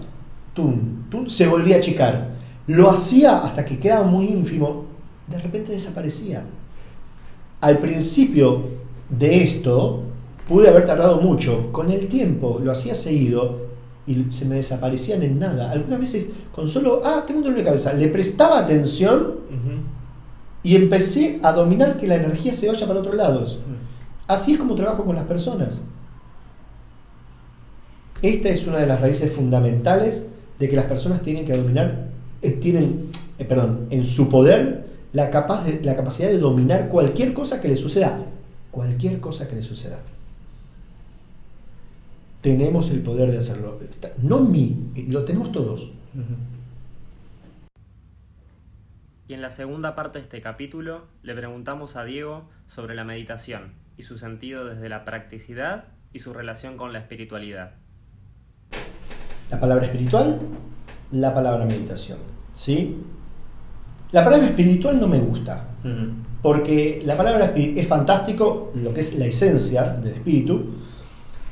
[0.56, 2.30] Tum, tum, se volvía a achicar.
[2.66, 4.86] Lo hacía hasta que quedaba muy ínfimo.
[5.28, 6.44] De repente desaparecía.
[7.62, 10.04] Al principio de esto
[10.48, 11.72] pude haber tardado mucho.
[11.72, 13.66] Con el tiempo lo hacía seguido
[14.08, 15.72] y se me desaparecían en nada.
[15.72, 19.46] Algunas veces con solo, ah, tengo un dolor de cabeza, le prestaba atención
[20.64, 23.60] y empecé a dominar que la energía se vaya para otros lados.
[24.28, 25.84] Así es como trabajo con las personas.
[28.22, 32.08] Esta es una de las raíces fundamentales de que las personas tienen que dominar,
[32.42, 37.34] eh, tienen, eh, perdón, en su poder la, capaz de, la capacidad de dominar cualquier
[37.34, 38.18] cosa que les suceda
[38.76, 40.00] cualquier cosa que le suceda.
[42.42, 43.80] Tenemos el poder de hacerlo.
[44.22, 45.92] No mí, lo tenemos todos.
[49.30, 53.72] Y en la segunda parte de este capítulo le preguntamos a Diego sobre la meditación
[53.96, 57.76] y su sentido desde la practicidad y su relación con la espiritualidad.
[59.50, 60.42] La palabra espiritual,
[61.12, 62.18] la palabra meditación.
[62.54, 62.98] ¿Sí?
[64.12, 65.70] La palabra espiritual no me gusta,
[66.46, 70.76] porque la palabra es fantástico, lo que es la esencia del espíritu.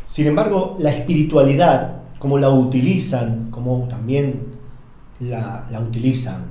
[0.05, 4.49] Sin embargo, la espiritualidad, como la utilizan, como también
[5.19, 6.43] la, utilizan,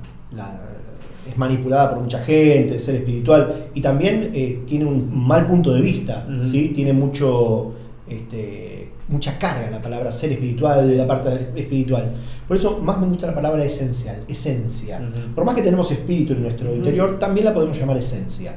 [1.31, 5.81] es manipulada por mucha gente, ser espiritual, y también eh, tiene un mal punto de
[5.81, 6.73] vista, ¿sí?
[6.75, 7.75] tiene mucho,
[8.09, 8.82] este,
[9.13, 12.11] mucha carga la palabra ser espiritual, la parte espiritual.
[12.49, 15.01] Por eso más me gusta la palabra esencial, esencia.
[15.35, 18.57] Por más que tenemos espíritu en nuestro interior, también la podemos llamar esencia.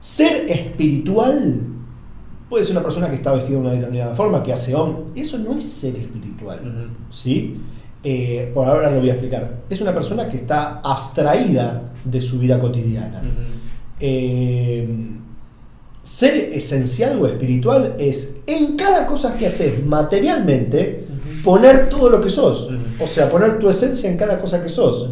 [0.00, 1.66] Ser espiritual
[2.48, 4.96] puede ser una persona que está vestida de una determinada forma, que hace om.
[5.14, 6.90] Eso no es ser espiritual.
[7.10, 7.60] ¿sí?
[8.02, 9.60] Eh, por ahora lo voy a explicar.
[9.68, 13.20] Es una persona que está abstraída de su vida cotidiana.
[14.00, 14.88] Eh,
[16.02, 21.06] ser esencial o espiritual es en cada cosa que haces materialmente
[21.44, 22.70] poner todo lo que sos.
[23.00, 25.10] O sea, poner tu esencia en cada cosa que sos.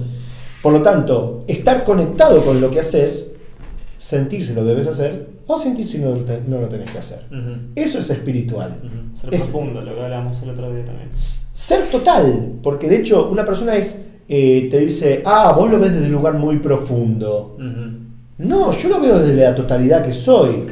[0.63, 3.27] Por lo tanto, estar conectado con lo que haces,
[3.97, 7.27] sentir si lo debes hacer o sentir si no, no lo tenés que hacer.
[7.75, 8.81] Eso es espiritual.
[9.15, 11.11] Ser profundo, lo que hablamos el otro día también
[11.59, 15.93] ser total, porque de hecho una persona es, eh, te dice, ah, vos lo ves
[15.93, 17.57] desde un lugar muy profundo.
[18.39, 20.65] No, yo lo veo desde la totalidad que soy.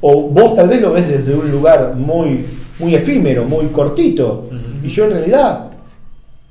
[0.00, 2.44] O vos tal vez lo ves desde un lugar muy,
[2.78, 4.48] muy efímero, muy cortito.
[4.82, 5.70] Y yo en realidad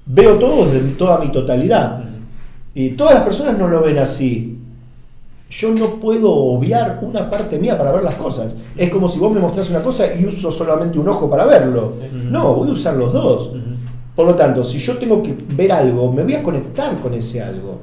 [0.05, 2.03] veo todo desde toda mi totalidad.
[2.73, 4.57] Y todas las personas no lo ven así.
[5.49, 8.55] Yo no puedo obviar una parte mía para ver las cosas.
[8.75, 11.93] Es como si vos me mostrás una cosa y uso solamente un ojo para verlo.
[12.11, 13.51] No, voy a usar los dos.
[14.15, 17.41] Por lo tanto, si yo tengo que ver algo, me voy a conectar con ese
[17.43, 17.79] algo.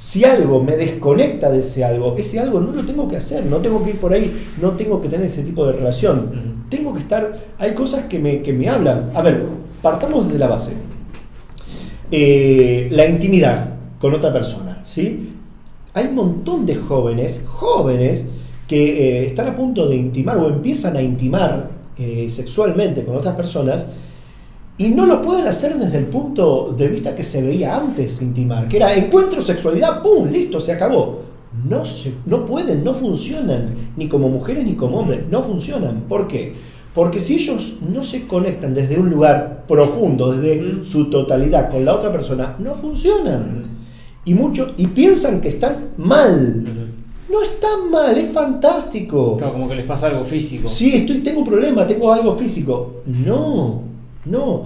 [0.00, 3.58] Si algo me desconecta de ese algo, ese algo no lo tengo que hacer, no
[3.58, 6.64] tengo que ir por ahí, no tengo que tener ese tipo de relación.
[6.70, 9.10] Tengo que estar, hay cosas que me, que me hablan.
[9.14, 9.44] A ver,
[9.82, 10.72] partamos desde la base.
[12.10, 15.34] Eh, la intimidad con otra persona, ¿sí?
[15.92, 18.26] Hay un montón de jóvenes, jóvenes,
[18.66, 23.36] que eh, están a punto de intimar o empiezan a intimar eh, sexualmente con otras
[23.36, 23.84] personas
[24.80, 28.66] y no lo pueden hacer desde el punto de vista que se veía antes intimar,
[28.66, 30.30] que era encuentro, sexualidad, ¡pum!
[30.30, 31.20] Listo, se acabó.
[31.68, 36.04] No, se, no pueden, no funcionan, ni como mujeres ni como hombres, no funcionan.
[36.08, 36.54] ¿Por qué?
[36.94, 41.96] Porque si ellos no se conectan desde un lugar profundo, desde su totalidad con la
[41.96, 43.64] otra persona, no funcionan.
[44.24, 46.64] Y, mucho, y piensan que están mal.
[47.30, 49.36] No están mal, es fantástico.
[49.36, 50.70] Claro, como que les pasa algo físico.
[50.70, 53.02] Sí, estoy, tengo un problema, tengo algo físico.
[53.26, 53.89] No,
[54.24, 54.64] no,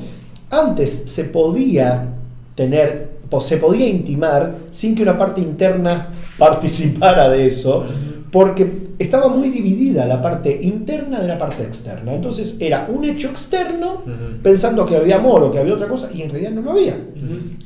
[0.50, 2.08] antes se podía
[2.54, 7.84] tener, se podía intimar sin que una parte interna participara de eso,
[8.30, 12.14] porque estaba muy dividida la parte interna de la parte externa.
[12.14, 14.02] Entonces era un hecho externo
[14.42, 16.96] pensando que había amor o que había otra cosa y en realidad no lo había.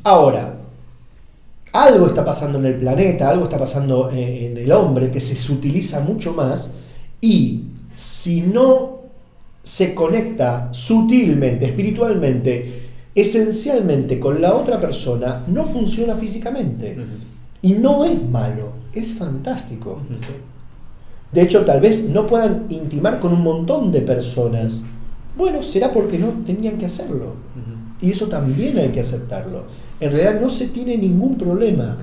[0.05, 0.55] Ahora,
[1.73, 6.01] algo está pasando en el planeta, algo está pasando en el hombre que se sutiliza
[6.01, 6.73] mucho más
[7.21, 8.98] y si no
[9.69, 16.97] se conecta sutilmente, espiritualmente, esencialmente con la otra persona, no funciona físicamente.
[17.61, 20.01] Y no es malo, es fantástico.
[21.31, 24.85] De hecho, tal vez no puedan intimar con un montón de personas.
[25.37, 27.35] Bueno, será porque no tenían que hacerlo.
[28.01, 29.65] Y eso también hay que aceptarlo.
[30.01, 31.99] En realidad no se tiene ningún problema.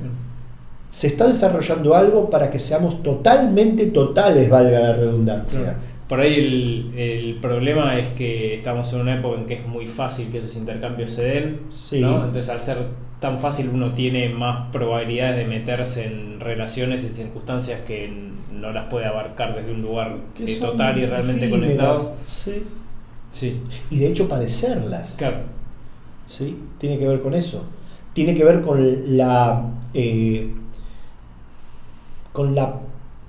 [0.92, 5.78] Se está desarrollando algo para que seamos totalmente totales, valga la redundancia.
[6.08, 10.30] Por ahí el, problema es que estamos en una época en que es muy fácil
[10.32, 11.60] que esos intercambios se den,
[11.92, 12.78] Entonces al ser
[13.20, 18.14] tan fácil uno tiene más probabilidades de meterse en relaciones y circunstancias que
[18.52, 20.18] no las puede abarcar desde un lugar
[20.60, 22.16] total y realmente conectado.
[22.28, 22.64] Sí.
[23.32, 23.62] sí.
[23.90, 25.16] Y de hecho padecerlas.
[25.18, 25.40] Claro.
[26.28, 27.66] Sí, tiene que ver con eso.
[28.14, 30.52] Tiene que ver con la eh,
[32.32, 32.80] con la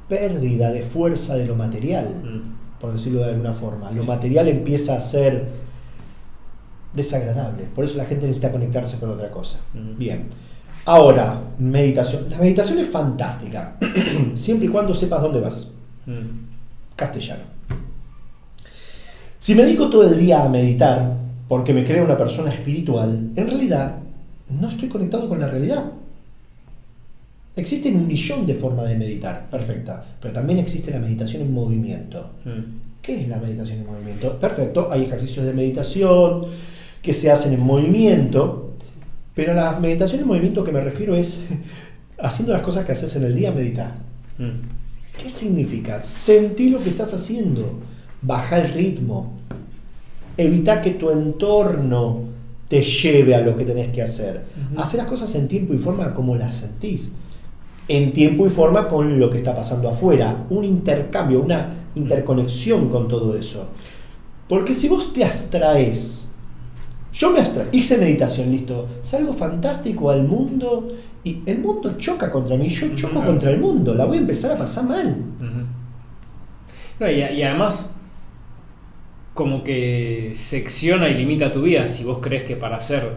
[0.09, 2.23] pérdida de fuerza de lo material.
[2.23, 3.91] Mm por decirlo de alguna forma.
[3.91, 5.49] Lo material empieza a ser
[6.93, 7.65] desagradable.
[7.75, 9.61] Por eso la gente necesita conectarse con otra cosa.
[9.73, 10.29] Bien.
[10.87, 12.31] Ahora, meditación.
[12.31, 13.77] La meditación es fantástica,
[14.35, 15.73] siempre y cuando sepas dónde vas.
[16.95, 17.43] Castellano.
[19.39, 21.17] Si me dedico todo el día a meditar
[21.49, 23.97] porque me creo una persona espiritual, en realidad
[24.49, 25.93] no estoy conectado con la realidad.
[27.57, 32.33] Existen un millón de formas de meditar, perfecta, pero también existe la meditación en movimiento.
[32.45, 33.01] Mm.
[33.01, 34.39] ¿Qué es la meditación en movimiento?
[34.39, 36.45] Perfecto, hay ejercicios de meditación
[37.01, 38.75] que se hacen en movimiento,
[39.35, 41.41] pero la meditación en movimiento que me refiero es
[42.19, 43.97] haciendo las cosas que haces en el día, medita.
[44.37, 45.23] Mm.
[45.23, 46.03] ¿Qué significa?
[46.03, 47.81] Sentí lo que estás haciendo,
[48.21, 49.39] baja el ritmo,
[50.37, 52.25] evita que tu entorno
[52.69, 54.45] te lleve a lo que tenés que hacer.
[54.73, 54.81] Ujú.
[54.81, 57.13] Hacer las cosas en tiempo y forma como las sentís.
[57.89, 60.45] En tiempo y forma con lo que está pasando afuera.
[60.51, 63.67] Un intercambio, una interconexión con todo eso.
[64.49, 66.29] Porque si vos te abstraes,
[67.13, 70.89] yo me abstraí, hice meditación, listo, salgo fantástico al mundo
[71.25, 74.53] y el mundo choca contra mí, yo choco contra el mundo, la voy a empezar
[74.53, 75.17] a pasar mal.
[77.01, 77.91] No, y, y además,
[79.35, 81.87] como que secciona y limita tu vida.
[81.87, 83.17] Si vos crees que para ser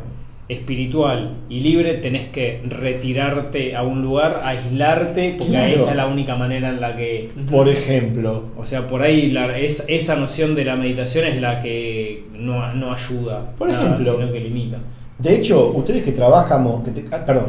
[0.49, 5.75] espiritual y libre tenés que retirarte a un lugar, aislarte, porque Claro.
[5.75, 7.29] esa es la única manera en la que.
[7.49, 11.61] Por ejemplo, O sea, por ahí la- es- esa noción de la meditación es la
[11.61, 14.17] que no, no ayuda, Por nada, ejemplo.
[14.19, 14.79] sino que limita.
[15.19, 17.45] de hecho, ustedes que trabajamos, que te- ah, perdón,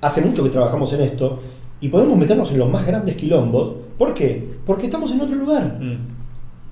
[0.00, 1.40] hace mucho que trabajamos en esto
[1.80, 3.74] y podemos meternos en los más grandes quilombos.
[3.96, 4.42] ¿Por qué?
[4.66, 5.94] Porque estamos en otro lugar, Mm,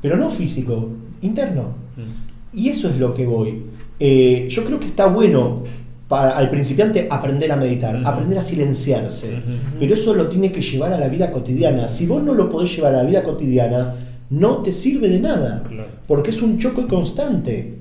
[0.02, 0.88] pero no físico,
[1.22, 1.74] interno.
[1.96, 2.56] mm.
[2.58, 3.62] Y eso es lo que voy.
[4.00, 5.64] Eh, yo creo que está bueno
[6.08, 9.42] para al principiante aprender a meditar, aprender a silenciarse.
[9.78, 11.86] Pero eso lo tiene que llevar a la vida cotidiana.
[11.88, 13.94] Si vos no lo podés llevar a la vida cotidiana,
[14.30, 15.62] no te sirve de nada.
[15.68, 15.88] Claro.
[16.06, 17.78] Porque es un choque constante.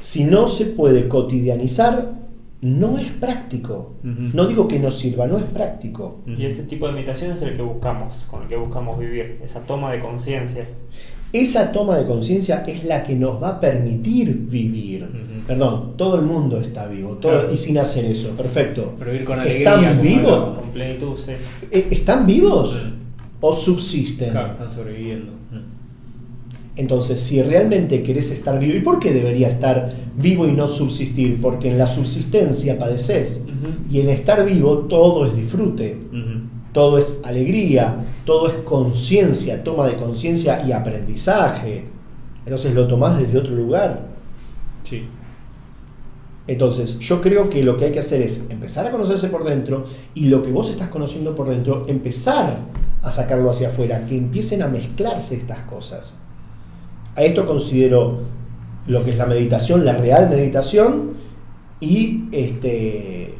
[0.00, 2.20] Si no se puede cotidianizar,
[2.62, 3.94] no es práctico.
[4.02, 6.20] No digo que no sirva, no es práctico.
[6.26, 9.60] Y ese tipo de meditación es el que buscamos, con el que buscamos vivir, esa
[9.60, 10.66] toma de conciencia.
[11.32, 15.06] Esa toma de conciencia es la que nos va a permitir vivir.
[15.46, 17.52] Perdón, todo el mundo está vivo, todo, Claro.
[17.52, 18.94] y sin hacer eso, perfecto.
[18.98, 19.90] Pero ir con ¿Están alegría.
[19.90, 20.32] como vivos?
[20.32, 20.58] hablábamos.
[20.60, 21.32] Con plenitud, sí.
[21.70, 22.76] Eh, ¿Están vivos
[23.40, 24.30] o subsisten?
[24.30, 25.32] Claro, están sobreviviendo.
[26.76, 31.40] Entonces, si realmente querés estar vivo, ¿y por qué debería estar vivo y no subsistir?
[31.40, 33.44] Porque en la subsistencia padeces.
[33.90, 35.98] Y en estar vivo todo es disfrute.
[36.72, 41.84] Todo es alegría, todo es conciencia, toma de conciencia y aprendizaje.
[42.44, 44.08] Entonces lo tomás desde otro lugar.
[44.82, 45.08] Sí.
[46.46, 49.84] Entonces, yo creo que lo que hay que hacer es empezar a conocerse por dentro
[50.14, 52.58] y lo que vos estás conociendo por dentro, empezar
[53.02, 56.14] a sacarlo hacia afuera, que empiecen a mezclarse estas cosas.
[57.14, 58.20] A esto considero
[58.86, 61.10] lo que es la meditación, la real meditación,
[61.80, 63.34] y, este,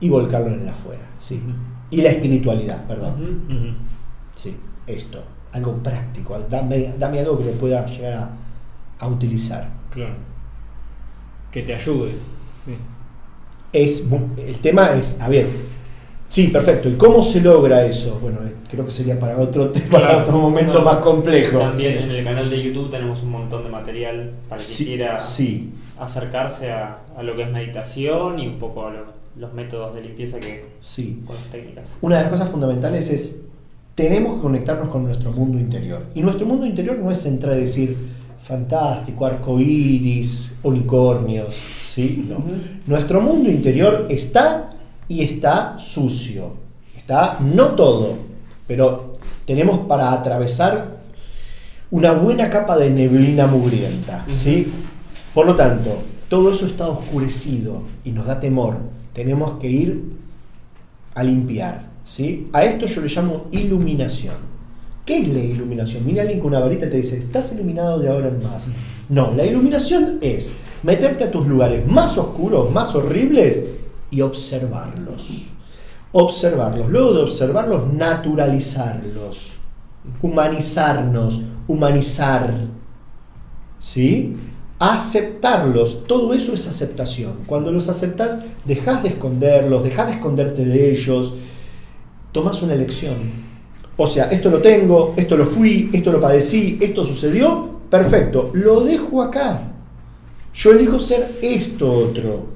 [0.00, 1.02] y volcarlo en el afuera.
[1.18, 1.40] Sí.
[1.90, 3.76] Y la espiritualidad, perdón.
[4.34, 5.22] Sí, esto.
[5.52, 6.38] Algo práctico.
[6.50, 8.30] Dame, dame algo que lo pueda llegar a,
[8.98, 9.68] a utilizar.
[9.90, 10.14] Claro.
[11.50, 12.12] Que te ayude.
[12.64, 12.76] Sí.
[13.72, 15.46] es mu- el tema es, a ver,
[16.28, 16.88] sí, perfecto.
[16.90, 18.18] ¿Y cómo se logra eso?
[18.20, 21.58] Bueno, eh, creo que sería para otro tema, para otro momento No, más complejo.
[21.58, 22.04] También Sí.
[22.04, 25.72] en el canal de YouTube tenemos un montón de material para que Sí, quiera sí.
[25.98, 30.02] acercarse a, a lo que es meditación y un poco a lo- los métodos de
[30.02, 31.22] limpieza que sí.
[31.26, 31.96] con las técnicas.
[32.00, 33.44] Una de las cosas fundamentales es
[33.94, 36.06] tenemos que conectarnos con nuestro mundo interior.
[36.14, 37.96] Y nuestro mundo interior no es entrar y decir
[38.44, 42.24] fantástico, arcoíris, unicornios, ¿sí?
[42.28, 42.38] No.
[42.86, 44.72] Nuestro mundo interior está
[45.08, 46.52] y está sucio.
[46.96, 48.14] Está no todo,
[48.66, 50.98] pero tenemos para atravesar
[51.90, 54.70] una buena capa de neblina mugrienta, ¿sí?
[55.34, 58.76] Por lo tanto, todo eso está oscurecido y nos da temor.
[59.18, 60.12] Tenemos que ir
[61.12, 62.48] a limpiar, ¿sí?
[62.52, 64.36] A esto yo le llamo iluminación.
[65.04, 66.04] ¿Qué es la iluminación?
[66.04, 68.66] Viene alguien con una varita y te dice, estás iluminado de ahora en más.
[69.08, 70.52] No, la iluminación es
[70.84, 73.64] meterte a tus lugares más oscuros, más horribles
[74.12, 75.48] y observarlos.
[76.12, 76.88] Observarlos.
[76.88, 79.54] Luego de observarlos, naturalizarlos.
[80.22, 82.54] Humanizarnos, humanizar.
[83.80, 84.36] ¿Sí?
[84.78, 86.06] Aceptarlos.
[86.06, 87.32] Todo eso es aceptación.
[87.46, 91.34] Cuando los aceptas, dejas de esconderlos, dejas de esconderte de ellos.
[92.32, 93.14] Tomas una elección.
[93.96, 98.82] O sea, esto lo tengo, esto lo fui, esto lo padecí, esto sucedió, perfecto, lo
[98.82, 99.60] dejo acá.
[100.54, 102.46] Yo elijo ser esto otro.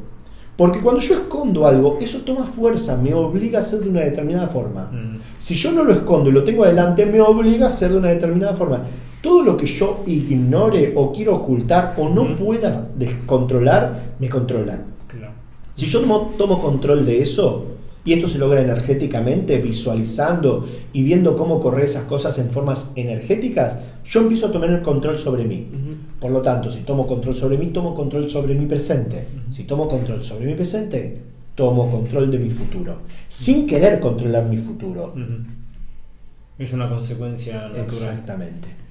[0.57, 4.47] Porque cuando yo escondo algo, eso toma fuerza, me obliga a ser de una determinada
[4.47, 4.91] forma.
[4.93, 5.21] Ujú.
[5.39, 8.11] Si yo no lo escondo y lo tengo adelante, me obliga a ser de una
[8.11, 8.83] determinada forma.
[9.23, 14.85] Todo lo que yo ignore o quiero ocultar o no pueda descontrolar, me controlan.
[15.07, 15.33] Claro.
[15.75, 17.67] Si yo tomo, tomo control de eso,
[18.05, 23.77] y esto se logra energéticamente, visualizando y viendo cómo correr esas cosas en formas energéticas,
[24.05, 25.69] yo empiezo a tomar el control sobre mí.
[26.19, 29.29] Por lo tanto, si tomo control sobre mí, tomo control sobre mi presente.
[29.51, 31.21] Si tomo control sobre mi presente,
[31.55, 32.99] tomo control de mi futuro.
[33.29, 35.15] Sin querer controlar mi futuro.
[36.59, 37.85] Es una consecuencia natural.
[37.85, 38.82] Exactamente.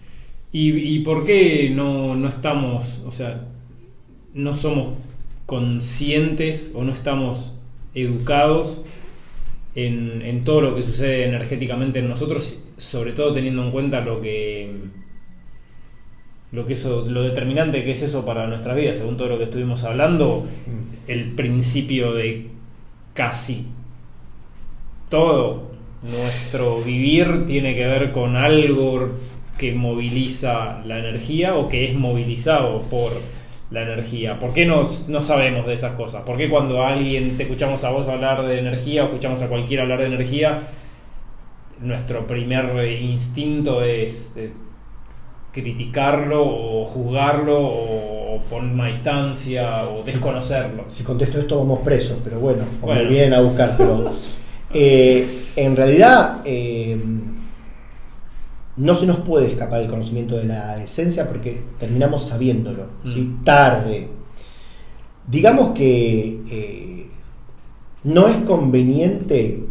[0.51, 3.47] ¿Y, y por qué no, no estamos, o sea,
[4.33, 4.89] no somos
[5.45, 7.53] conscientes o no estamos
[7.93, 8.81] educados
[9.75, 14.21] en, en todo lo que sucede energéticamente en nosotros, sobre todo teniendo en cuenta lo
[14.21, 14.71] que
[16.51, 19.45] lo que eso, lo determinante que es eso para nuestras vidas, según todo lo que
[19.45, 20.45] estuvimos hablando,
[21.07, 22.47] el principio de
[23.13, 23.67] casi
[25.09, 25.71] todo
[26.03, 29.11] nuestro vivir tiene que ver con algo
[29.61, 33.11] que moviliza la energía o que es movilizado por
[33.69, 34.39] la energía.
[34.39, 36.23] ¿Por qué no, no sabemos de esas cosas?
[36.23, 39.83] ¿Por qué cuando alguien te escuchamos a vos hablar de energía o escuchamos a cualquiera
[39.83, 40.61] hablar de energía,
[41.79, 44.51] nuestro primer instinto es eh,
[45.51, 50.85] criticarlo o juzgarlo o poner una distancia o desconocerlo?
[50.87, 54.11] Si contesto esto vamos presos, pero bueno, o me vienen a buscar, pero
[54.73, 56.97] eh, en realidad eh,
[58.81, 63.43] no se nos puede escapar el conocimiento de la esencia porque terminamos sabiéndolo, mm.
[63.43, 64.07] tarde.
[65.27, 67.07] Digamos que eh,
[68.03, 69.63] no es conveniente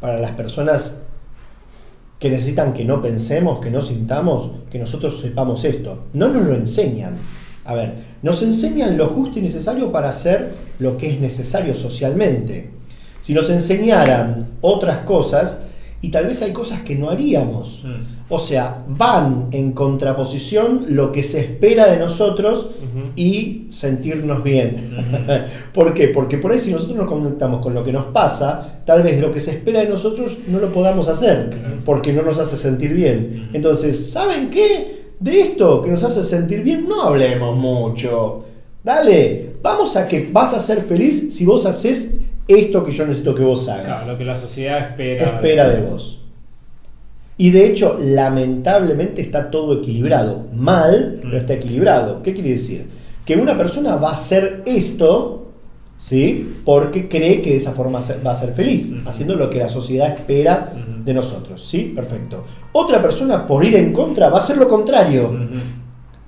[0.00, 1.00] para las personas
[2.18, 6.04] que necesitan que no pensemos, que no sintamos, que nosotros sepamos esto.
[6.12, 7.16] No nos lo enseñan.
[7.64, 12.68] A ver, nos enseñan lo justo y necesario para hacer lo que es necesario socialmente.
[13.22, 15.60] Si nos enseñaran otras cosas,
[16.00, 17.82] y tal vez hay cosas que no haríamos.
[17.84, 18.18] Mm.
[18.30, 22.70] O sea, van en contraposición lo que se espera de nosotros
[23.16, 24.76] y sentirnos bien.
[25.74, 26.08] ¿Por qué?
[26.08, 29.32] Porque por ahí si nosotros nos conectamos con lo que nos pasa, tal vez lo
[29.32, 33.48] que se espera de nosotros no lo podamos hacer, porque no nos hace sentir bien.
[33.52, 34.98] Entonces, ¿saben qué?
[35.18, 38.44] De esto que nos hace sentir bien no hablemos mucho.
[38.84, 42.18] Dale, vamos a que vas a ser feliz si vos haces
[42.48, 44.06] esto que yo necesito que vos hagas.
[44.06, 45.24] lo que la sociedad espera.
[45.26, 46.18] Espera de vos.
[47.36, 50.46] Y de hecho, lamentablemente está todo equilibrado.
[50.52, 51.40] Mal, pero mm.
[51.40, 52.22] está equilibrado.
[52.22, 52.88] ¿Qué quiere decir?
[53.24, 55.52] Que una persona va a hacer esto,
[55.98, 56.56] ¿sí?
[56.64, 60.14] Porque cree que de esa forma va a ser feliz, haciendo lo que la sociedad
[60.14, 60.72] espera
[61.04, 61.92] de nosotros, ¿sí?
[61.94, 62.44] Perfecto.
[62.72, 65.32] Otra persona, por ir en contra, va a hacer lo contrario.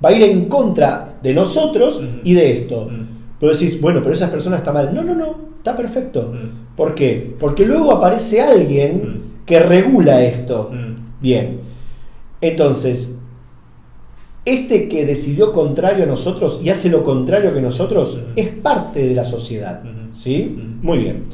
[0.04, 2.88] Va a ir en contra de nosotros y de esto.
[3.40, 4.94] Pero decís, bueno, pero esa persona está mal.
[4.94, 6.32] No, no, no, está perfecto.
[6.74, 7.36] ¿Por qué?
[7.38, 10.70] Porque luego aparece alguien que regula esto.
[11.20, 11.60] Bien.
[12.40, 13.18] Entonces,
[14.46, 19.14] este que decidió contrario a nosotros y hace lo contrario que nosotros es parte de
[19.14, 19.82] la sociedad.
[20.14, 20.58] ¿Sí?
[20.80, 21.24] Muy bien.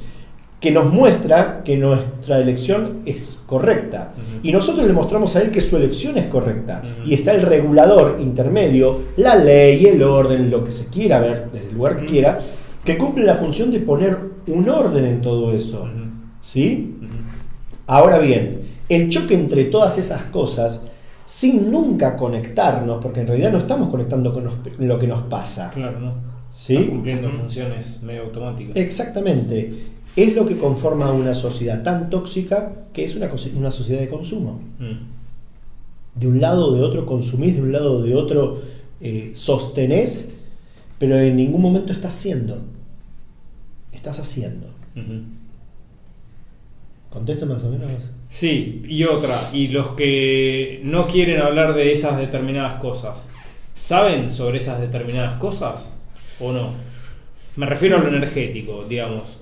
[0.60, 4.12] Que nos muestra que nuestra elección es correcta.
[4.42, 6.82] Y nosotros le mostramos a él que su elección es correcta.
[7.06, 11.68] Y está el regulador intermedio, la ley, el orden, lo que se quiera ver, desde
[11.68, 12.40] el lugar que quiera,
[12.86, 14.16] que cumple la función de poner
[14.46, 15.88] un orden en todo eso.
[16.40, 16.96] ¿Sí?
[17.88, 20.86] Ahora bien, el choque entre todas esas cosas,
[21.26, 25.72] sin nunca conectarnos, porque en realidad no estamos conectando con lo que nos pasa.
[25.74, 26.36] Claro, ¿no?
[26.52, 26.86] ¿Sí?
[26.86, 28.76] cumpliendo funciones medio automáticas.
[28.76, 29.88] Exactamente.
[30.14, 34.60] Es lo que conforma una sociedad tan tóxica que es una, una sociedad de consumo.
[34.78, 36.18] Mm.
[36.18, 38.62] De un lado o de otro consumís, de un lado o de otro
[39.00, 40.32] eh, sostenés,
[40.98, 42.58] pero en ningún momento estás siendo.
[44.06, 44.68] Estás haciendo.
[47.10, 47.90] ¿Contesto más o menos?
[48.28, 53.28] Sí, y otra, y los que no quieren hablar de esas determinadas cosas,
[53.74, 55.92] ¿saben sobre esas determinadas cosas
[56.38, 56.70] o no?
[57.56, 59.38] Me refiero a lo energético, digamos.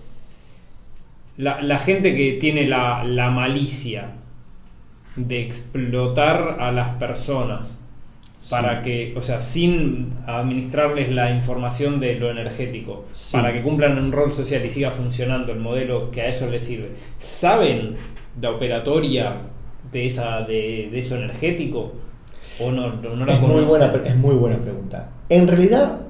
[1.36, 4.12] La, gente que tiene la, la malicia
[5.16, 7.80] de explotar a las personas
[8.50, 14.12] para que, o sea, sin administrarles la información de lo energético, para que cumplan un
[14.12, 16.90] rol social y siga funcionando el modelo que a eso les sirve.
[17.18, 17.96] ¿Saben
[18.40, 19.36] la operatoria
[19.90, 21.92] de, esa, de, eso energético?
[22.60, 25.10] ¿O no, no la es, muy buena, es muy buena pregunta.
[25.28, 26.02] En realidad,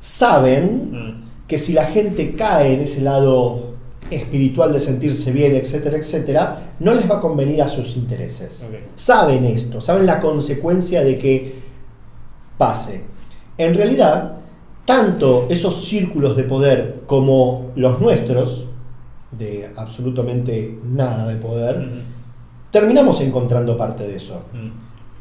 [0.00, 1.46] saben mm.
[1.48, 3.69] que si la gente cae en ese lado
[4.10, 8.68] espiritual de sentirse bien, etcétera, etcétera, no les va a convenir a sus intereses.
[8.94, 11.52] Saben esto, saben la consecuencia de que
[12.58, 13.04] pase.
[13.56, 14.38] En realidad,
[14.84, 18.66] tanto esos círculos de poder como los nuestros,
[19.30, 21.88] de absolutamente nada de poder,
[22.70, 24.42] terminamos encontrando parte de eso.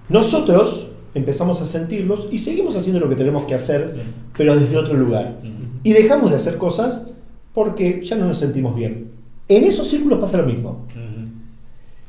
[0.09, 4.01] Nosotros empezamos a sentirlos y seguimos haciendo lo que tenemos que hacer,
[4.35, 5.39] pero desde otro lugar.
[5.83, 7.07] Y dejamos de hacer cosas
[7.53, 9.11] porque ya no nos sentimos bien.
[9.47, 10.85] En esos círculos pasa lo mismo.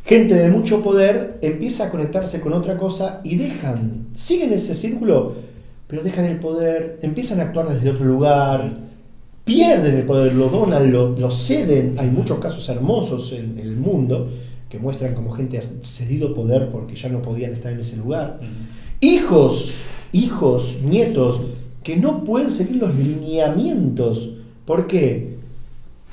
[0.05, 5.35] Gente de mucho poder empieza a conectarse con otra cosa y dejan, siguen ese círculo,
[5.87, 8.79] pero dejan el poder, empiezan a actuar desde otro lugar,
[9.45, 11.97] pierden el poder, lo donan, lo, ceden.
[11.99, 14.29] Hay muchos casos hermosos en, el mundo
[14.69, 18.41] que muestran cómo gente ha cedido poder porque ya no podían estar en ese lugar.
[19.01, 19.83] Hijos,
[20.13, 21.41] hijos, nietos,
[21.83, 24.37] que no pueden seguir los lineamientos.
[24.65, 25.30] ¿Por qué?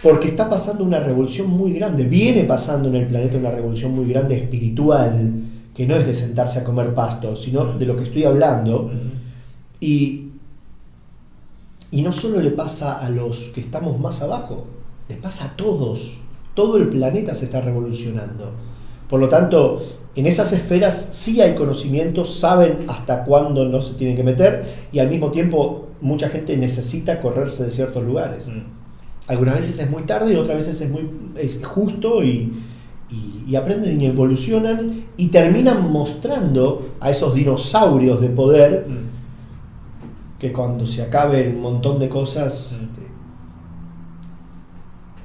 [0.01, 4.07] Porque está pasando una revolución muy grande, viene pasando en el planeta una revolución muy
[4.07, 5.31] grande espiritual,
[5.73, 8.91] que no es de sentarse a comer pasto, sino de lo que estoy hablando.
[9.79, 10.29] Y,
[11.91, 14.67] y no solo le pasa a los que estamos más abajo,
[15.09, 16.19] le pasa a todos.
[16.53, 18.51] Todo el planeta se está revolucionando.
[19.09, 19.81] Por lo tanto,
[20.15, 24.99] en esas esferas sí hay conocimiento, saben hasta cuándo no se tienen que meter y
[24.99, 28.47] al mismo tiempo mucha gente necesita correrse de ciertos lugares.
[28.47, 28.76] Mm.
[29.27, 32.53] Algunas veces es muy tarde y otras veces es muy es justo y,
[33.09, 40.39] y, aprenden y evolucionan y terminan mostrando a esos dinosaurios de poder mm.
[40.39, 42.83] que cuando se acabe un montón de cosas mm.
[42.83, 43.01] este,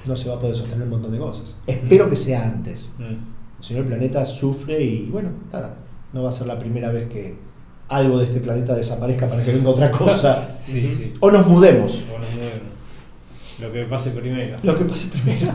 [0.07, 1.61] no se va a poder sostener un montón de cosas.
[1.67, 2.91] Espero que sea antes.
[3.61, 5.77] Si no, el planeta sufre y bueno, nada,
[6.13, 7.37] no va a ser la primera vez que
[7.89, 10.59] algo de este planeta desaparezca para que venga otra cosa.
[11.21, 12.03] O nos mudemos.
[12.13, 12.72] O nos mudemos.
[13.63, 14.57] Lo que pase primero.
[14.63, 15.53] Lo que pase primero.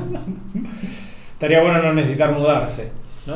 [1.33, 2.89] Estaría bueno no necesitar mudarse,
[3.25, 3.35] ¿no?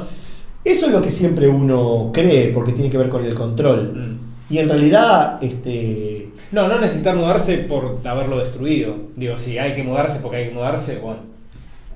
[0.63, 3.93] Eso es lo que siempre uno cree, porque tiene que ver con el control.
[3.93, 4.53] Mm.
[4.53, 6.30] Y en realidad, este.
[6.51, 8.95] No, no necesitar mudarse por haberlo destruido.
[9.15, 11.19] Digo, si hay que mudarse porque hay que mudarse, bueno.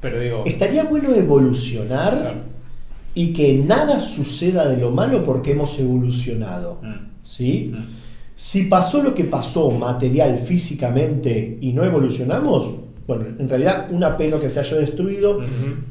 [0.02, 0.44] Pero digo.
[0.46, 2.36] Estaría bueno evolucionar
[3.14, 6.80] y que nada suceda de lo malo porque hemos evolucionado.
[6.82, 7.24] Mm.
[7.24, 7.72] ¿Sí?
[7.74, 8.05] Mm.
[8.36, 12.72] Si pasó lo que pasó material, físicamente, y no evolucionamos,
[13.08, 15.40] bueno, en realidad una pena que se haya destruido,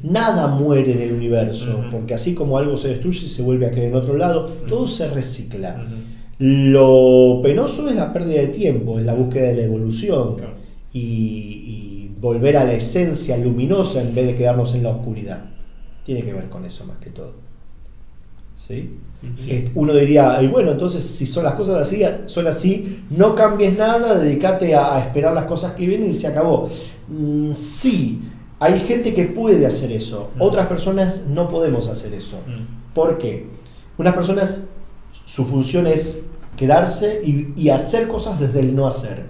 [0.03, 3.87] nada muere en el universo, porque así como algo se destruye, se vuelve a crear
[3.87, 5.87] en otro lado, todo se recicla.
[6.37, 10.35] Lo penoso es la pérdida de tiempo, es la búsqueda de la evolución
[10.91, 15.45] y, y volver a la esencia luminosa en vez de quedarnos en la oscuridad.
[16.05, 17.44] Tiene que ver con eso más que todo.
[18.67, 18.97] ¿Sí?
[19.73, 24.19] Uno diría, y bueno, entonces si son las cosas así, son así, no cambies nada,
[24.19, 26.69] dedícate a, esperar las cosas que vienen y se acabó.
[27.07, 28.21] Mm, sí,
[28.59, 32.37] hay gente que puede hacer eso, otras personas no podemos hacer eso.
[32.93, 33.47] ¿Por qué?
[33.97, 34.69] Unas personas,
[35.25, 36.21] su función es
[36.55, 39.25] quedarse y, hacer cosas desde el no hacer.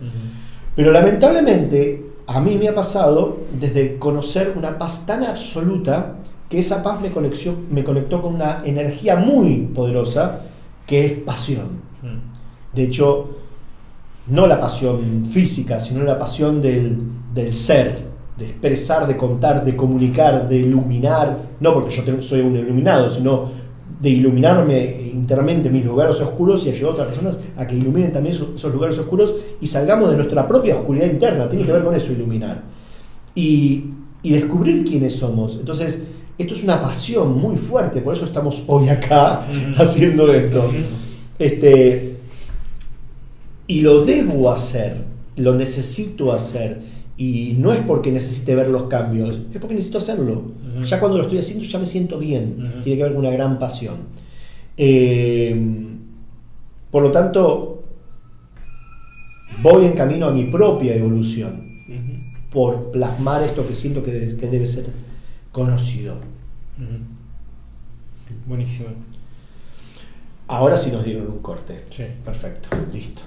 [0.75, 6.15] Pero lamentablemente, a mí me ha pasado desde conocer una paz tan absoluta,
[6.49, 7.09] que esa paz me,
[7.71, 10.41] me conectó con una energía muy poderosa
[10.85, 11.65] que es pasión.
[12.01, 12.75] Mm.
[12.75, 13.29] De hecho,
[14.27, 16.97] no la pasión física, sino la pasión del,
[17.51, 17.99] ser,
[18.37, 23.65] de expresar, de contar, de comunicar, de iluminar, no porque yo soy un iluminado, sino
[24.01, 28.35] de iluminarme internamente mis lugares oscuros y ayudar a otras personas a que iluminen también
[28.35, 31.47] esos lugares oscuros y salgamos de nuestra propia oscuridad interna.
[31.47, 32.61] Tiene que ver con eso, iluminar.
[33.33, 33.91] Y,
[34.21, 35.55] y descubrir quiénes somos.
[35.55, 36.03] Entonces,
[36.37, 39.45] esto es una pasión muy fuerte, por eso estamos hoy acá
[39.77, 40.69] haciendo esto.
[41.39, 42.17] Este,
[43.67, 44.97] y lo debo hacer,
[45.37, 46.95] lo necesito hacer.
[47.17, 50.51] Y no es porque necesite ver los cambios, es porque necesito hacerlo.
[50.83, 52.81] Ya cuando lo estoy haciendo ya me siento bien.
[52.83, 53.95] Tiene que ver con una gran pasión.
[54.75, 55.57] Eh,
[56.91, 57.83] por lo tanto,
[59.61, 61.63] voy en camino a mi propia evolución
[62.51, 64.85] por plasmar esto que siento que debe ser
[65.55, 66.19] conocido.
[68.45, 68.89] Buenísimo.
[70.47, 71.81] Ahora sí nos dieron un corte.
[71.89, 72.03] Sí.
[72.25, 73.21] Perfecto, listo.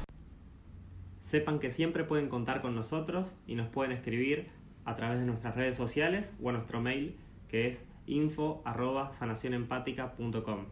[1.21, 4.49] Sepan que siempre pueden contar con nosotros y nos pueden escribir
[4.85, 7.17] a través de nuestras redes sociales o a nuestro mail
[7.49, 10.67] que es info.sanacionempática.com.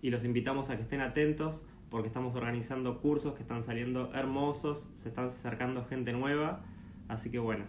[0.00, 4.88] Y los invitamos a que estén atentos porque estamos organizando cursos que están saliendo hermosos,
[4.94, 6.64] se están acercando gente nueva,
[7.08, 7.66] así que bueno,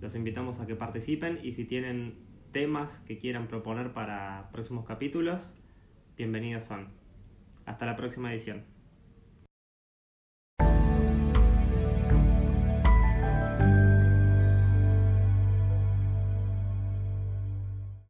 [0.00, 5.54] los invitamos a que participen y si tienen temas que quieran proponer para próximos capítulos,
[6.16, 6.88] bienvenidos son.
[7.66, 8.64] Hasta la próxima edición.